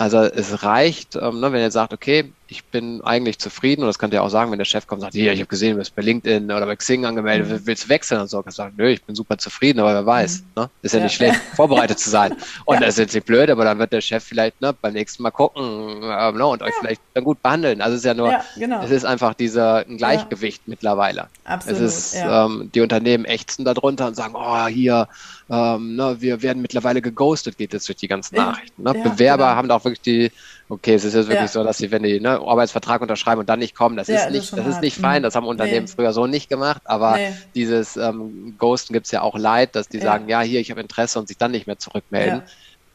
[0.00, 3.98] Also es reicht, ähm, ne, wenn ihr sagt, okay, ich bin eigentlich zufrieden und das
[3.98, 5.78] könnt ihr auch sagen, wenn der Chef kommt und sagt, hier, ich habe gesehen, du
[5.78, 7.66] bist bei LinkedIn oder bei Xing angemeldet, mhm.
[7.66, 10.06] willst du wechseln und so, kannst du sagen, nö, ich bin super zufrieden, aber wer
[10.06, 10.62] weiß, mhm.
[10.62, 10.70] ne?
[10.80, 12.34] ist ja, ja, nicht schlecht, vorbereitet zu sein.
[12.64, 12.80] Und ja.
[12.80, 15.32] das ist jetzt nicht blöd, aber dann wird der Chef vielleicht ne, beim nächsten Mal
[15.32, 17.82] gucken äh, ne, und euch vielleicht dann gut behandeln.
[17.82, 18.82] Also es ist ja nur, genau.
[18.82, 21.28] es ist einfach dieser ein Gleichgewicht mittlerweile.
[21.44, 21.78] Absolut.
[21.78, 25.08] Es ist, ähm, die Unternehmen ächzen darunter und sagen, oh, hier,
[25.50, 28.82] ähm, ne, wir werden mittlerweile geghostet, geht jetzt durch die ganzen Nachrichten.
[28.82, 28.94] Ne?
[28.94, 29.56] Bewerber genau.
[29.56, 30.32] haben da auch wirklich die
[30.72, 31.48] Okay, es ist jetzt wirklich ja.
[31.48, 34.30] so, dass sie, wenn die ne, Arbeitsvertrag unterschreiben und dann nicht kommen, das ja, ist
[34.30, 35.92] nicht, das, das ist nicht fein, das haben Unternehmen nee.
[35.92, 37.32] früher so nicht gemacht, aber nee.
[37.56, 40.04] dieses ähm, Ghosten gibt es ja auch leid, dass die ja.
[40.04, 42.42] sagen, ja, hier, ich habe Interesse und sich dann nicht mehr zurückmelden.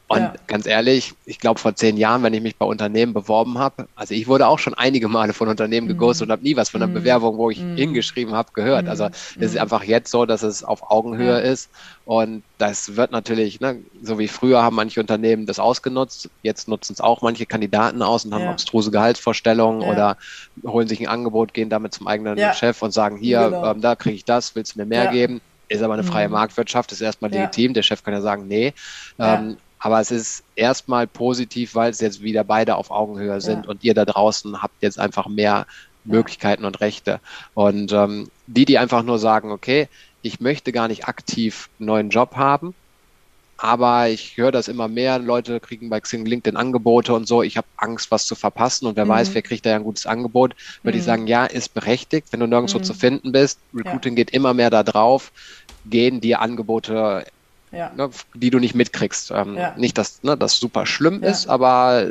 [0.08, 0.34] Und ja.
[0.46, 4.14] ganz ehrlich, ich glaube vor zehn Jahren, wenn ich mich bei Unternehmen beworben habe, also
[4.14, 6.30] ich wurde auch schon einige Male von Unternehmen geghostet mm.
[6.30, 6.94] und habe nie was von einer mm.
[6.94, 7.74] Bewerbung, wo ich mm.
[7.74, 8.86] hingeschrieben habe, gehört.
[8.86, 8.88] Mm.
[8.88, 9.62] Also es ist mhm.
[9.62, 11.38] einfach jetzt so, dass es auf Augenhöhe ja.
[11.38, 11.70] ist.
[12.04, 16.92] Und das wird natürlich, ne, so wie früher haben manche Unternehmen das ausgenutzt, jetzt nutzen
[16.92, 18.50] es auch manche Kandidaten aus und haben ja.
[18.50, 20.18] abstruse Gehaltsvorstellungen oder
[20.64, 23.72] holen sich ein Angebot, gehen damit zum eigenen Chef und sagen, hier, genau.
[23.72, 25.40] ähm, da kriege ich das, willst du mir mehr geben?
[25.68, 26.34] Ist aber eine freie mhm.
[26.34, 27.74] Marktwirtschaft, ist erstmal legitim.
[27.74, 28.72] Der Chef kann ja sagen, nee.
[29.18, 33.70] Ähm, aber es ist erstmal positiv, weil es jetzt wieder beide auf Augenhöhe sind ja.
[33.70, 35.64] und ihr da draußen habt jetzt einfach mehr
[36.02, 37.20] Möglichkeiten und Rechte.
[37.54, 39.88] Und ähm, die, die einfach nur sagen, okay,
[40.22, 42.74] ich möchte gar nicht aktiv einen neuen Job haben,
[43.58, 47.56] aber ich höre das immer mehr, Leute kriegen bei Xing LinkedIn Angebote und so, ich
[47.56, 49.10] habe Angst, was zu verpassen und wer mhm.
[49.10, 51.00] weiß, wer kriegt da ja ein gutes Angebot, würde mhm.
[51.00, 52.82] ich sagen, ja, ist berechtigt, wenn du nirgendwo mhm.
[52.82, 54.16] zu finden bist, Recruiting ja.
[54.16, 55.30] geht immer mehr da drauf,
[55.88, 57.24] gehen die Angebote
[57.76, 57.92] ja.
[57.96, 59.30] ne, die du nicht mitkriegst.
[59.30, 59.74] Ähm, ja.
[59.76, 61.30] Nicht, dass ne, das super schlimm ja.
[61.30, 62.06] ist, aber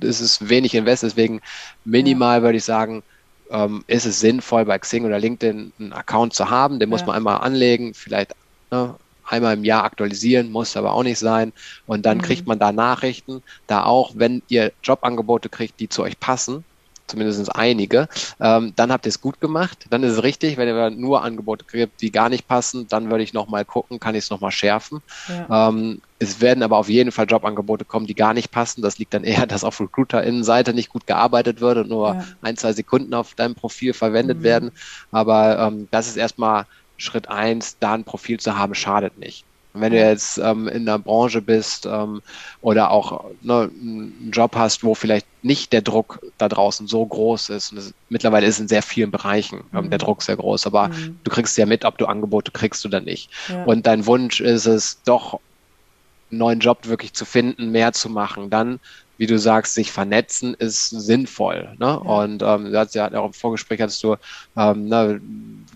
[0.00, 1.40] es ist wenig Invest, deswegen
[1.84, 3.02] minimal würde ich sagen,
[3.50, 6.80] ähm, ist es sinnvoll, bei Xing oder LinkedIn einen Account zu haben.
[6.80, 8.34] Den muss man einmal anlegen, vielleicht
[8.70, 8.94] ne,
[9.26, 11.52] einmal im Jahr aktualisieren, muss aber auch nicht sein.
[11.86, 12.22] Und dann mhm.
[12.22, 16.64] kriegt man da Nachrichten, da auch, wenn ihr Jobangebote kriegt, die zu euch passen,
[17.06, 18.08] zumindest einige,
[18.40, 19.86] ähm, dann habt ihr es gut gemacht.
[19.90, 23.24] Dann ist es richtig, wenn ihr nur Angebote kriegt, die gar nicht passen, dann würde
[23.24, 25.02] ich nochmal gucken, kann ich es nochmal schärfen.
[25.28, 25.68] Ja.
[25.68, 28.82] Ähm, es werden aber auf jeden Fall Jobangebote kommen, die gar nicht passen.
[28.82, 32.24] Das liegt dann eher, dass auf Recruiter-Innenseite nicht gut gearbeitet wird und nur ja.
[32.42, 34.44] ein, zwei Sekunden auf deinem Profil verwendet mhm.
[34.44, 34.70] werden.
[35.12, 39.44] Aber ähm, das ist erstmal Schritt eins, da ein Profil zu haben, schadet nicht.
[39.76, 42.22] Wenn du jetzt ähm, in der Branche bist ähm,
[42.62, 47.50] oder auch ne, einen Job hast, wo vielleicht nicht der Druck da draußen so groß
[47.50, 47.72] ist.
[47.72, 49.90] Es, mittlerweile ist in sehr vielen Bereichen ähm, Mhm.
[49.90, 51.20] der Druck sehr groß, aber Mhm.
[51.22, 53.32] du kriegst ja mit, ob du Angebote kriegst oder nicht.
[53.48, 53.64] Ja.
[53.64, 55.40] Und dein Wunsch ist es, doch
[56.30, 58.50] einen neuen Job wirklich zu finden, mehr zu machen.
[58.50, 58.78] Dann,
[59.16, 61.74] wie du sagst, sich vernetzen ist sinnvoll.
[61.78, 62.00] Ne?
[62.00, 64.16] Und ähm, du hast ja auch im Vorgespräch hattest du,
[64.56, 65.20] ähm, ne,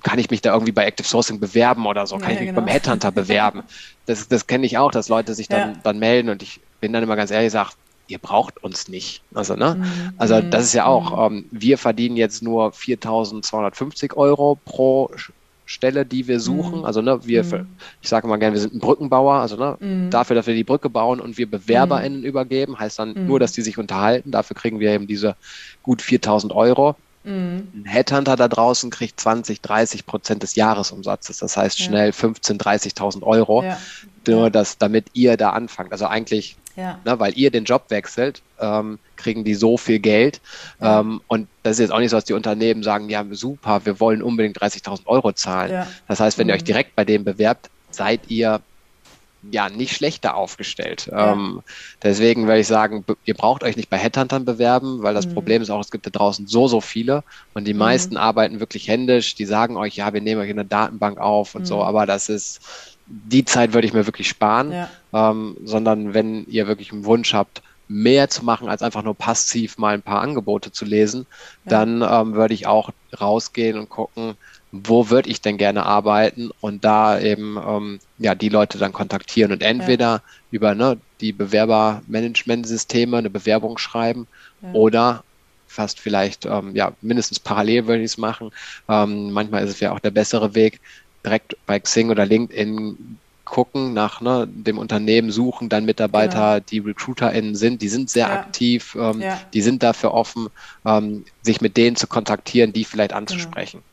[0.02, 2.18] kann ich mich da irgendwie bei Active Sourcing bewerben oder so?
[2.18, 2.62] Kann Ja, ich mich genau.
[2.62, 3.62] beim Headhunter bewerben?
[4.06, 5.80] Das, das kenne ich auch, dass Leute sich dann, Ja.
[5.82, 7.70] dann melden und ich bin dann immer ganz ehrlich, sage,
[8.08, 9.22] ihr braucht uns nicht.
[9.34, 9.76] Also, ne?
[9.78, 9.84] Mhm.
[10.18, 10.50] Also Mhm.
[10.50, 15.10] das ist ja auch, ähm, wir verdienen jetzt nur 4.250 Euro pro
[15.66, 16.78] Stelle, die wir suchen.
[16.78, 16.84] Mhm.
[16.86, 17.66] Also ne, wir, Mhm.
[18.00, 20.10] ich sage mal gerne, wir sind ein Brückenbauer, also ne, Mhm.
[20.10, 23.26] dafür, dass wir die Brücke bauen und wir BewerberInnen übergeben, heißt dann Mhm.
[23.26, 24.30] nur, dass die sich unterhalten.
[24.30, 25.36] Dafür kriegen wir eben diese
[25.82, 26.96] gut 4.000 Euro.
[27.24, 27.68] Mhm.
[27.74, 31.36] Ein Headhunter da draußen kriegt 20, 30 Prozent des Jahresumsatzes.
[31.38, 31.84] Das heißt Ja.
[31.84, 33.62] schnell 15, 30.000 Euro.
[33.62, 33.76] Ja.
[34.26, 34.50] Nur, Ja.
[34.50, 35.92] dass, damit ihr da anfangt.
[35.92, 37.00] Also eigentlich Ja.
[37.04, 40.40] ne, weil ihr den Job wechselt, ähm, kriegen die so viel Geld.
[40.80, 41.00] Ja.
[41.00, 43.98] Ähm, und das ist jetzt auch nicht so, dass die Unternehmen sagen, ja, super, wir
[43.98, 45.72] wollen unbedingt 30.000 Euro zahlen.
[45.72, 45.86] Ja.
[46.06, 46.58] Das heißt, wenn ihr Mhm.
[46.58, 48.60] euch direkt bei dem bewerbt, seid ihr
[49.40, 51.08] ja nicht schlechter aufgestellt.
[51.12, 51.32] Ja.
[51.32, 51.62] Ähm,
[52.02, 55.34] deswegen würde ich sagen, ihr braucht euch nicht bei Headhuntern bewerben, weil das Mhm.
[55.34, 57.22] Problem ist auch, es gibt da draußen so, so viele
[57.54, 57.78] und die Mhm.
[57.78, 59.36] meisten arbeiten wirklich händisch.
[59.36, 61.82] Die sagen euch, ja, wir nehmen euch in eine Datenbank auf und so, Mhm.
[61.82, 64.90] aber das ist, die Zeit würde ich mir wirklich sparen Ja.
[65.12, 69.78] ähm, sondern wenn ihr wirklich einen Wunsch habt, mehr zu machen, als einfach nur passiv
[69.78, 71.24] mal ein paar Angebote zu lesen,
[71.64, 71.70] Ja.
[71.70, 74.34] dann ähm, würde ich auch rausgehen und gucken,
[74.70, 79.52] wo würde ich denn gerne arbeiten und da eben ähm, ja die Leute dann kontaktieren
[79.52, 84.26] und entweder über ne, die Bewerbermanagementsysteme eine Bewerbung schreiben
[84.60, 84.72] Ja.
[84.72, 85.24] oder
[85.66, 88.50] fast vielleicht ähm, ja mindestens parallel würde ich es machen.
[88.88, 90.80] Ähm, manchmal ist es ja auch der bessere Weg,
[91.24, 97.54] direkt bei Xing oder LinkedIn gucken nach ne, dem Unternehmen suchen, dann Mitarbeiter, die RecruiterInnen
[97.54, 98.36] sind, die sind sehr Genau.
[98.36, 98.44] Ja.
[98.44, 99.40] aktiv, ähm, Ja.
[99.54, 100.48] die sind dafür offen,
[100.84, 103.84] ähm, sich mit denen zu kontaktieren, die vielleicht anzusprechen.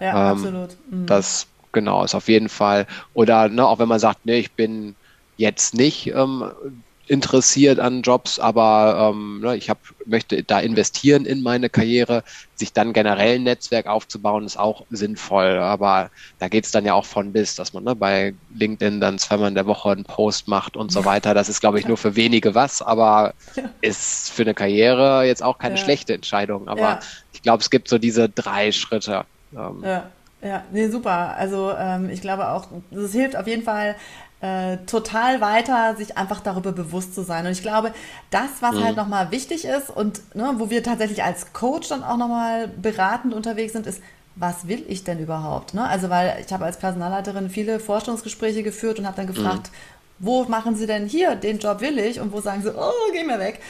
[0.00, 0.78] Ja, Ähm, absolut.
[0.90, 1.06] Mhm.
[1.06, 2.86] Das genau ist auf jeden Fall.
[3.12, 4.96] Oder ne, auch wenn man sagt, nee, ich bin
[5.36, 11.42] jetzt nicht ähm, interessiert an Jobs, aber ähm, ne, ich hab, möchte da investieren in
[11.42, 12.22] meine Karriere,
[12.54, 15.58] sich dann generell ein Netzwerk aufzubauen, ist auch sinnvoll.
[15.58, 19.18] Aber da geht es dann ja auch von bis, dass man ne, bei LinkedIn dann
[19.18, 21.34] zweimal in der Woche einen Post macht und so weiter.
[21.34, 23.34] Das ist, glaube ich, nur für wenige was, aber
[23.80, 25.82] ist für eine Karriere jetzt auch keine Ja.
[25.82, 26.68] schlechte Entscheidung.
[26.68, 27.00] Aber Ja.
[27.32, 29.26] ich glaube, es gibt so diese drei Schritte.
[29.52, 30.10] Ähm, Ja,
[30.42, 31.36] ja, nee, super.
[31.36, 33.96] Also ähm, ich glaube auch, es hilft auf jeden Fall
[34.44, 37.46] äh, total weiter, sich einfach darüber bewusst zu sein.
[37.46, 37.94] Und ich glaube,
[38.30, 42.18] das, was halt nochmal wichtig ist und ne, wo wir tatsächlich als Coach dann auch
[42.18, 44.02] nochmal beratend unterwegs sind, ist,
[44.36, 45.72] was will ich denn überhaupt?
[45.72, 45.88] Ne?
[45.88, 49.70] Also weil ich habe als Personalleiterin viele Forschungsgespräche geführt und habe dann gefragt,
[50.18, 52.20] wo machen Sie denn hier, den Job will ich?
[52.20, 53.60] Und wo sagen Sie, oh, geh mir weg.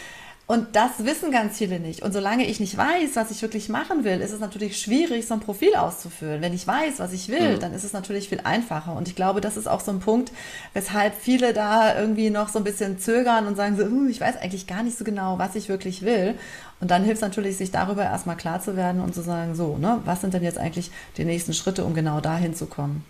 [0.47, 2.03] Und das wissen ganz viele nicht.
[2.03, 5.32] Und solange ich nicht weiß, was ich wirklich machen will, ist es natürlich schwierig, so
[5.32, 6.42] ein Profil auszufüllen.
[6.42, 8.95] Wenn ich weiß, was ich will, dann ist es natürlich viel einfacher.
[8.95, 10.32] Und ich glaube, das ist auch so ein Punkt,
[10.74, 14.36] weshalb viele da irgendwie noch so ein bisschen zögern und sagen so, "Uh, ich weiß
[14.36, 16.34] eigentlich gar nicht so genau, was ich wirklich will.
[16.78, 19.78] Und dann hilft es natürlich, sich darüber erstmal klar zu werden und zu sagen, so,
[19.78, 23.03] ne, was sind denn jetzt eigentlich die nächsten Schritte, um genau dahin zu kommen?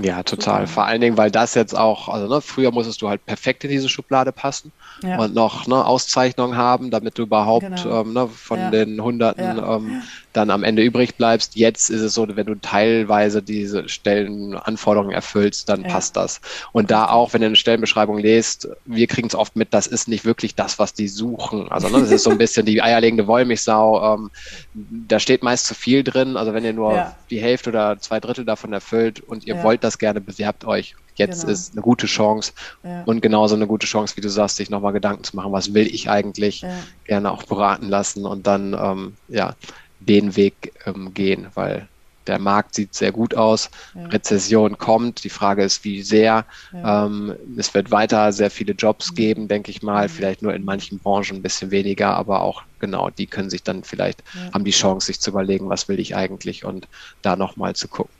[0.00, 0.60] Ja, total.
[0.62, 0.72] Super.
[0.72, 3.70] Vor allen Dingen, weil das jetzt auch, also ne, früher musstest du halt perfekt in
[3.70, 4.72] diese Schublade passen
[5.02, 5.18] Ja.
[5.18, 8.02] und noch ne, Auszeichnungen haben, damit du überhaupt Genau.
[8.02, 8.70] ähm, ne, von Ja.
[8.70, 10.02] den Hunderten ähm,
[10.32, 11.56] dann am Ende übrig bleibst.
[11.56, 15.88] Jetzt ist es so, wenn du teilweise diese Stellenanforderungen erfüllst, dann Ja.
[15.88, 16.40] passt das.
[16.72, 20.08] Und da auch, wenn du eine Stellenbeschreibung lest, wir kriegen es oft mit, das ist
[20.08, 21.68] nicht wirklich das, was die suchen.
[21.70, 24.14] Also ne, das ist so ein bisschen die eierlegende Wollmilchsau.
[24.14, 24.30] Ähm,
[24.72, 26.36] da steht meist zu viel drin.
[26.36, 27.16] Also wenn ihr nur Ja.
[27.30, 29.62] die Hälfte oder zwei Drittel davon erfüllt und ihr Ja.
[29.62, 30.94] wollt das gerne, bewerbt euch.
[31.14, 31.52] Jetzt Genau.
[31.52, 32.52] ist eine gute Chance
[32.84, 33.02] Ja.
[33.04, 35.86] und genauso eine gute Chance, wie du sagst, sich nochmal Gedanken zu machen, was will
[35.86, 36.68] ich eigentlich, Ja.
[37.04, 39.54] gerne auch beraten lassen und dann ähm, ja
[40.00, 41.88] den Weg ähm, gehen, weil
[42.26, 44.04] der Markt sieht sehr gut aus, Ja.
[44.08, 46.44] Rezession kommt, die Frage ist, wie sehr.
[46.72, 47.06] Ja.
[47.06, 48.78] Ähm, es wird weiter sehr viele Mhm.
[48.78, 52.62] Jobs geben, denke ich mal, vielleicht nur in manchen Branchen ein bisschen weniger, aber auch
[52.80, 54.52] genau, die können sich dann vielleicht, Ja.
[54.52, 56.86] haben die Chance, sich zu überlegen, was will ich eigentlich und
[57.22, 58.12] da nochmal zu gucken.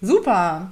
[0.00, 0.70] Super.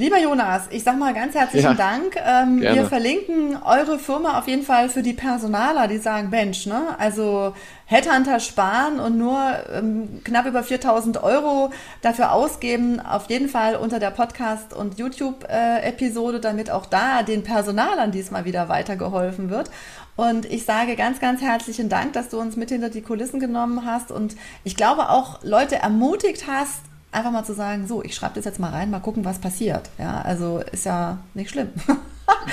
[0.00, 2.14] Lieber Jonas, ich sag mal ganz herzlichen Ja, Dank.
[2.24, 6.94] Ähm, wir verlinken eure Firma auf jeden Fall für die Personaler, die sagen, Mensch, ne?
[7.00, 7.52] Also
[7.86, 9.40] Headhunter sparen und nur
[9.74, 16.38] ähm, knapp über 4000 Euro dafür ausgeben, auf jeden Fall unter der Podcast- und YouTube-Episode,
[16.38, 19.68] damit auch da den Personalern diesmal wieder weitergeholfen wird.
[20.14, 23.84] Und ich sage ganz, ganz herzlichen Dank, dass du uns mit hinter die Kulissen genommen
[23.84, 26.82] hast und ich glaube auch Leute ermutigt hast,
[27.12, 29.90] einfach mal zu sagen, so, ich schreibe das jetzt mal rein, mal gucken, was passiert.
[29.98, 31.70] Ja, also ist ja nicht schlimm.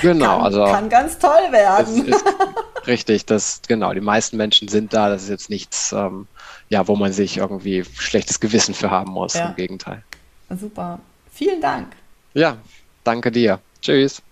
[0.00, 2.06] Genau, kann, also kann ganz toll es werden.
[2.06, 2.24] ist
[2.86, 3.92] Richtig, das genau.
[3.92, 5.08] Die meisten Menschen sind da.
[5.08, 6.26] Das ist jetzt nichts, ähm,
[6.68, 9.34] ja, wo man sich irgendwie schlechtes Gewissen für haben muss.
[9.34, 9.48] Ja.
[9.48, 10.02] Im Gegenteil.
[10.58, 11.00] Super.
[11.32, 11.88] Vielen Dank.
[12.34, 12.56] Ja,
[13.04, 13.58] danke dir.
[13.82, 14.22] Tschüss.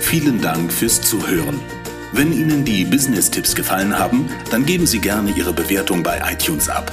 [0.00, 1.60] Vielen Dank fürs Zuhören.
[2.12, 6.92] Wenn Ihnen die Business-Tipps gefallen haben, dann geben Sie gerne Ihre Bewertung bei iTunes ab.